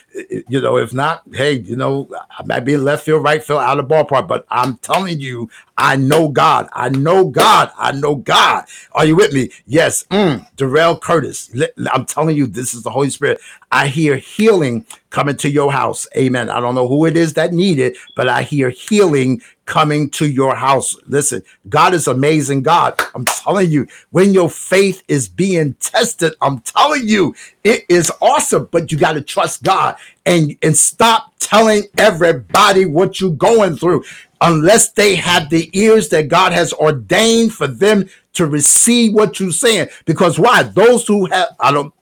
You 0.48 0.61
know, 0.62 0.78
if 0.78 0.94
not, 0.94 1.22
hey, 1.34 1.54
you 1.59 1.76
know, 1.76 2.09
I 2.30 2.44
might 2.44 2.61
be 2.61 2.78
left 2.78 3.04
field, 3.04 3.24
right 3.24 3.44
field, 3.44 3.61
out 3.61 3.78
of 3.78 3.88
ballpark, 3.88 4.26
but 4.26 4.46
I'm 4.48 4.78
telling 4.78 5.20
you, 5.20 5.50
I 5.76 5.96
know 5.96 6.28
God. 6.28 6.68
I 6.72 6.88
know 6.88 7.28
God. 7.28 7.70
I 7.76 7.92
know 7.92 8.14
God. 8.16 8.64
Are 8.92 9.04
you 9.04 9.16
with 9.16 9.32
me? 9.32 9.50
Yes. 9.66 10.04
Mm, 10.11 10.46
Darrell 10.56 10.98
Curtis. 10.98 11.54
I'm 11.92 12.06
telling 12.06 12.36
you, 12.36 12.46
this 12.46 12.74
is 12.74 12.82
the 12.82 12.90
Holy 12.90 13.11
Spirit. 13.11 13.40
I 13.70 13.88
hear 13.99 14.16
healing 14.16 14.86
coming 15.11 15.36
to 15.36 15.51
your 15.51 15.72
house. 15.72 16.07
Amen. 16.16 16.51
I 16.51 16.61
don't 16.61 16.74
know 16.74 16.86
who 16.86 17.07
it 17.07 17.16
is 17.16 17.34
that 17.34 17.53
need 17.53 17.78
it, 17.78 17.96
but 18.14 18.28
I 18.28 18.42
hear 18.42 18.70
healing 18.70 19.42
coming 19.64 20.09
to 20.11 20.26
your 20.26 20.55
house. 20.55 20.96
Listen, 21.07 21.42
God 21.68 21.94
is 21.94 22.07
amazing. 22.07 22.62
God, 22.62 23.01
I'm 23.14 23.24
telling 23.24 23.70
you, 23.70 23.86
when 24.11 24.32
your 24.32 24.49
faith 24.49 25.03
is 25.09 25.28
being 25.28 25.74
tested, 25.74 26.34
I'm 26.40 26.61
telling 26.61 27.09
you, 27.09 27.34
it 27.64 27.84
is 27.88 28.12
awesome. 28.20 28.68
But 28.70 28.92
you 28.92 28.99
got 28.99 29.14
to 29.14 29.20
trust 29.20 29.62
God 29.62 29.96
and 30.24 30.57
and 30.62 30.76
stop 30.76 31.32
telling 31.40 31.84
everybody 31.96 32.86
what 32.86 33.20
you're 33.20 33.30
going 33.32 33.76
through 33.76 34.05
unless 34.40 34.92
they 34.92 35.16
have 35.16 35.51
the 35.51 35.68
ears 35.78 36.09
that 36.11 36.28
God 36.28 36.53
has 36.53 36.72
ordained 36.74 37.53
for 37.53 37.66
them 37.66 38.09
to 38.34 38.46
receive 38.46 39.14
what 39.14 39.40
you're 39.40 39.51
saying. 39.51 39.88
Because 40.05 40.38
why? 40.38 40.62
Those 40.62 41.07
who 41.07 41.26
have, 41.26 41.49
I 41.59 41.72
don't, 41.72 41.92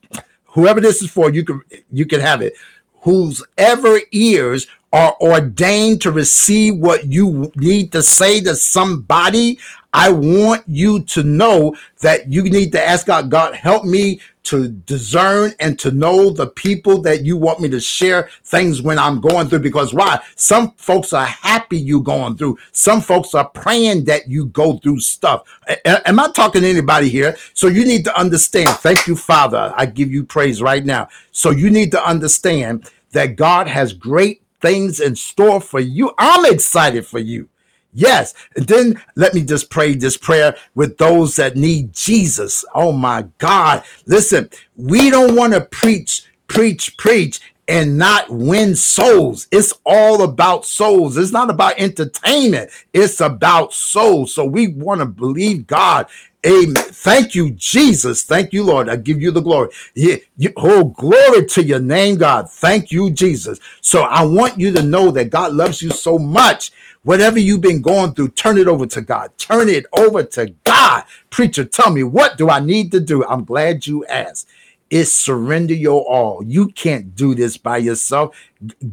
whoever 0.57 0.81
this 0.81 1.03
is 1.03 1.11
for, 1.11 1.31
you 1.31 1.45
can 1.45 1.61
you 1.93 2.07
can 2.07 2.21
have 2.21 2.43
it. 2.43 2.55
Whose 3.03 3.45
ever 3.57 4.01
ears 4.11 4.67
are 4.93 5.15
ordained 5.21 6.01
to 6.01 6.11
receive 6.11 6.79
what 6.79 7.05
you 7.13 7.53
need 7.55 7.93
to 7.93 8.03
say 8.03 8.41
to 8.41 8.57
somebody, 8.57 9.59
I 9.97 10.13
want 10.13 10.65
you 10.69 11.03
to 11.05 11.25
know 11.25 11.77
that 12.03 12.33
you 12.33 12.45
need 12.45 12.73
to 12.75 12.85
ask 12.85 13.07
God, 13.09 13.31
God, 13.33 13.57
help 13.57 13.87
me 13.87 14.21
to 14.45 14.69
discern 14.69 15.55
and 15.61 15.79
to 15.81 15.93
know 15.93 16.31
the 16.31 16.49
people 16.49 17.03
that 17.03 17.25
you 17.25 17.37
want 17.39 17.61
me 17.61 17.69
to 17.71 17.81
share 17.81 18.31
things 18.45 18.83
when 18.83 18.99
I'm 18.99 19.21
going 19.21 19.49
through. 19.49 19.61
Because 19.61 19.95
why? 19.95 20.21
Some 20.37 20.73
folks 20.73 21.15
are 21.15 21.27
happy 21.27 21.79
you 21.79 22.03
going 22.03 22.37
through. 22.39 22.59
Some 22.73 23.01
folks 23.03 23.35
are 23.35 23.49
praying 23.49 24.07
that 24.07 24.29
you 24.29 24.47
go 24.49 24.79
through 24.79 25.01
stuff. 25.01 25.45
A- 25.69 26.09
am 26.09 26.21
I 26.21 26.31
talking 26.33 26.63
to 26.63 26.69
anybody 26.71 27.11
here? 27.11 27.37
So 27.55 27.69
you 27.69 27.87
need 27.87 28.05
to 28.07 28.19
understand. 28.21 28.71
Thank 28.71 29.09
you, 29.09 29.17
Father. 29.17 29.75
I 29.77 29.87
give 29.87 30.13
you 30.13 30.25
praise 30.25 30.63
right 30.63 30.85
now. 30.85 31.09
So 31.33 31.51
you 31.51 31.71
need 31.71 31.93
to 31.93 32.05
understand 32.07 32.91
that 33.13 33.37
God 33.37 33.69
has 33.69 33.95
great 33.95 34.43
things 34.61 35.01
in 35.01 35.17
store 35.17 35.61
for 35.61 35.81
you. 35.81 36.13
I'm 36.19 36.53
excited 36.53 37.07
for 37.07 37.21
you. 37.21 37.49
Yes. 37.97 38.35
And 38.57 38.67
then 38.67 39.03
let 39.15 39.33
me 39.33 39.43
just 39.43 39.71
pray 39.71 39.95
this 39.95 40.19
prayer 40.19 40.55
with 40.75 40.99
those 40.99 41.37
that 41.37 41.57
need 41.57 41.95
Jesus. 41.95 42.63
Oh 42.75 42.93
my 42.93 43.25
God. 43.39 43.85
Listen, 44.05 44.51
we 44.77 45.09
don't 45.09 45.35
want 45.35 45.55
to 45.55 45.63
preach, 45.63 46.27
preach, 46.47 46.99
preach 46.99 47.41
and 47.67 47.97
not 47.97 48.29
win 48.29 48.77
souls. 48.77 49.49
It's 49.51 49.73
all 49.87 50.23
about 50.23 50.67
souls. 50.67 51.17
It's 51.17 51.33
not 51.33 51.49
about 51.49 51.79
entertainment. 51.79 52.71
It's 52.93 53.23
about 53.23 53.73
souls. 53.73 54.35
So 54.35 54.45
we 54.45 54.69
want 54.69 55.01
to 55.01 55.07
believe 55.07 55.67
God. 55.67 56.07
Amen. 56.47 56.75
Thank 56.77 57.35
you, 57.35 57.51
Jesus. 57.53 58.25
Thank 58.25 58.53
you, 58.53 58.63
Lord. 58.63 58.91
I 58.91 58.97
give 58.97 59.23
you 59.23 59.33
the 59.33 59.41
glory. 59.41 59.71
Yeah, 59.95 60.17
oh, 60.59 60.85
glory 60.85 61.47
to 61.47 61.65
your 61.65 61.81
name, 61.81 62.19
God. 62.19 62.51
Thank 62.51 62.93
you, 62.93 63.11
Jesus. 63.11 63.59
So 63.81 64.03
I 64.03 64.23
want 64.25 64.61
you 64.61 64.71
to 64.73 64.83
know 64.83 65.11
that 65.13 65.31
God 65.31 65.55
loves 65.55 65.83
you 65.83 65.91
so 65.91 66.19
much 66.19 66.71
Whatever 67.07 67.39
you've 67.39 67.61
been 67.61 67.83
going 67.83 68.15
through, 68.15 68.31
turn 68.31 68.59
it 68.59 68.67
over 68.67 68.85
to 68.85 69.01
God. 69.01 69.31
Turn 69.39 69.69
it 69.69 69.87
over 69.97 70.25
to 70.25 70.53
God. 70.65 71.05
Preacher, 71.31 71.65
tell 71.65 71.93
me, 71.93 72.03
what 72.03 72.37
do 72.37 72.51
I 72.51 72.59
need 72.59 72.91
to 72.91 72.99
do? 72.99 73.25
I'm 73.25 73.45
glad 73.45 73.87
you 73.87 74.05
asked. 74.07 74.49
Is 74.91 75.13
surrender 75.13 75.73
your 75.73 76.05
all. 76.05 76.43
You 76.45 76.67
can't 76.67 77.15
do 77.15 77.37
this 77.37 77.59
by 77.59 77.77
yourself. 77.77 78.37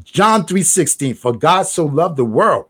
John 0.04 0.46
3:16, 0.46 1.16
for 1.16 1.34
God 1.34 1.64
so 1.64 1.88
loved 1.88 2.18
the 2.18 2.26
world 2.26 2.66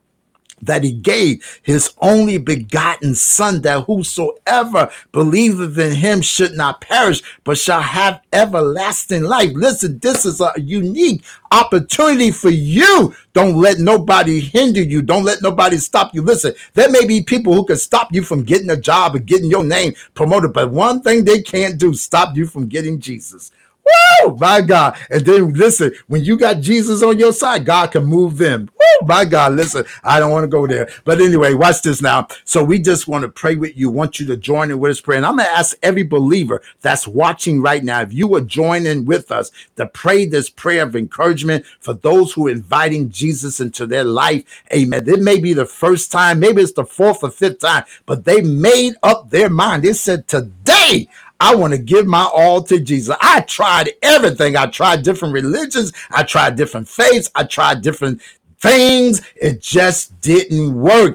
that 0.65 0.83
he 0.83 0.93
gave 0.93 1.59
his 1.63 1.91
only 1.99 2.37
begotten 2.37 3.15
son 3.15 3.61
that 3.61 3.85
whosoever 3.85 4.89
believeth 5.11 5.77
in 5.77 5.93
him 5.95 6.21
should 6.21 6.53
not 6.53 6.81
perish 6.81 7.21
but 7.43 7.57
shall 7.57 7.81
have 7.81 8.21
everlasting 8.33 9.23
life. 9.23 9.51
Listen 9.53 9.99
this 9.99 10.25
is 10.25 10.41
a 10.41 10.53
unique 10.57 11.23
opportunity 11.51 12.31
for 12.31 12.49
you. 12.49 13.13
Don't 13.33 13.55
let 13.55 13.79
nobody 13.79 14.39
hinder 14.39 14.81
you. 14.81 15.01
Don't 15.01 15.23
let 15.23 15.41
nobody 15.41 15.77
stop 15.77 16.13
you. 16.13 16.21
Listen 16.21 16.53
there 16.73 16.89
may 16.89 17.05
be 17.05 17.21
people 17.21 17.53
who 17.53 17.65
can 17.65 17.77
stop 17.77 18.13
you 18.13 18.23
from 18.23 18.43
getting 18.43 18.69
a 18.69 18.77
job 18.77 19.15
or 19.15 19.19
getting 19.19 19.49
your 19.49 19.63
name 19.63 19.93
promoted 20.13 20.53
but 20.53 20.71
one 20.71 21.01
thing 21.01 21.23
they 21.23 21.41
can't 21.41 21.77
do 21.77 21.93
stop 21.93 22.35
you 22.35 22.45
from 22.45 22.67
getting 22.67 22.99
jesus 22.99 23.51
Woo, 23.85 24.37
my 24.37 24.61
God. 24.61 24.97
And 25.09 25.25
then 25.25 25.53
listen, 25.53 25.93
when 26.07 26.23
you 26.23 26.37
got 26.37 26.61
Jesus 26.61 27.03
on 27.03 27.19
your 27.19 27.33
side, 27.33 27.65
God 27.65 27.91
can 27.91 28.05
move 28.05 28.37
them. 28.37 28.69
Woo, 28.73 29.07
my 29.07 29.25
God. 29.25 29.53
Listen, 29.53 29.85
I 30.03 30.19
don't 30.19 30.31
want 30.31 30.43
to 30.43 30.47
go 30.47 30.65
there. 30.65 30.89
But 31.03 31.19
anyway, 31.19 31.53
watch 31.53 31.81
this 31.81 32.01
now. 32.01 32.27
So 32.45 32.63
we 32.63 32.79
just 32.79 33.07
want 33.07 33.23
to 33.23 33.29
pray 33.29 33.55
with 33.55 33.75
you, 33.75 33.89
want 33.89 34.19
you 34.19 34.25
to 34.27 34.37
join 34.37 34.71
in 34.71 34.79
with 34.79 34.91
us 34.91 35.01
prayer. 35.01 35.17
And 35.17 35.25
I'm 35.25 35.35
going 35.35 35.49
to 35.49 35.51
ask 35.51 35.75
every 35.83 36.03
believer 36.03 36.61
that's 36.81 37.07
watching 37.07 37.61
right 37.61 37.83
now, 37.83 38.01
if 38.01 38.13
you 38.13 38.33
are 38.35 38.41
joining 38.41 39.05
with 39.05 39.31
us 39.31 39.51
to 39.75 39.85
pray 39.87 40.25
this 40.25 40.49
prayer 40.49 40.83
of 40.83 40.95
encouragement 40.95 41.65
for 41.79 41.93
those 41.93 42.33
who 42.33 42.47
are 42.47 42.51
inviting 42.51 43.09
Jesus 43.09 43.59
into 43.59 43.85
their 43.85 44.05
life. 44.05 44.43
Amen. 44.73 45.07
It 45.09 45.21
may 45.21 45.39
be 45.39 45.53
the 45.53 45.65
first 45.65 46.11
time, 46.11 46.39
maybe 46.39 46.61
it's 46.61 46.71
the 46.71 46.85
fourth 46.85 47.23
or 47.23 47.31
fifth 47.31 47.59
time, 47.59 47.83
but 48.05 48.23
they 48.23 48.41
made 48.41 48.95
up 49.03 49.29
their 49.29 49.49
mind. 49.49 49.83
They 49.83 49.93
said, 49.93 50.27
today 50.27 51.09
I 51.43 51.55
want 51.55 51.73
to 51.73 51.77
give 51.77 52.07
my 52.07 52.23
all 52.23 52.63
to 52.63 52.79
Jesus. 52.79 53.17
I 53.19 53.41
tried 53.41 53.91
everything. 54.01 54.55
I 54.55 54.67
tried 54.67 55.03
different 55.03 55.33
religions. 55.33 55.91
I 56.09 56.23
tried 56.23 56.55
different 56.55 56.87
faiths. 56.87 57.29
I 57.35 57.43
tried 57.43 57.81
different 57.81 58.21
things. 58.61 59.21
It 59.35 59.61
just 59.61 60.21
didn't 60.21 60.73
work. 60.73 61.11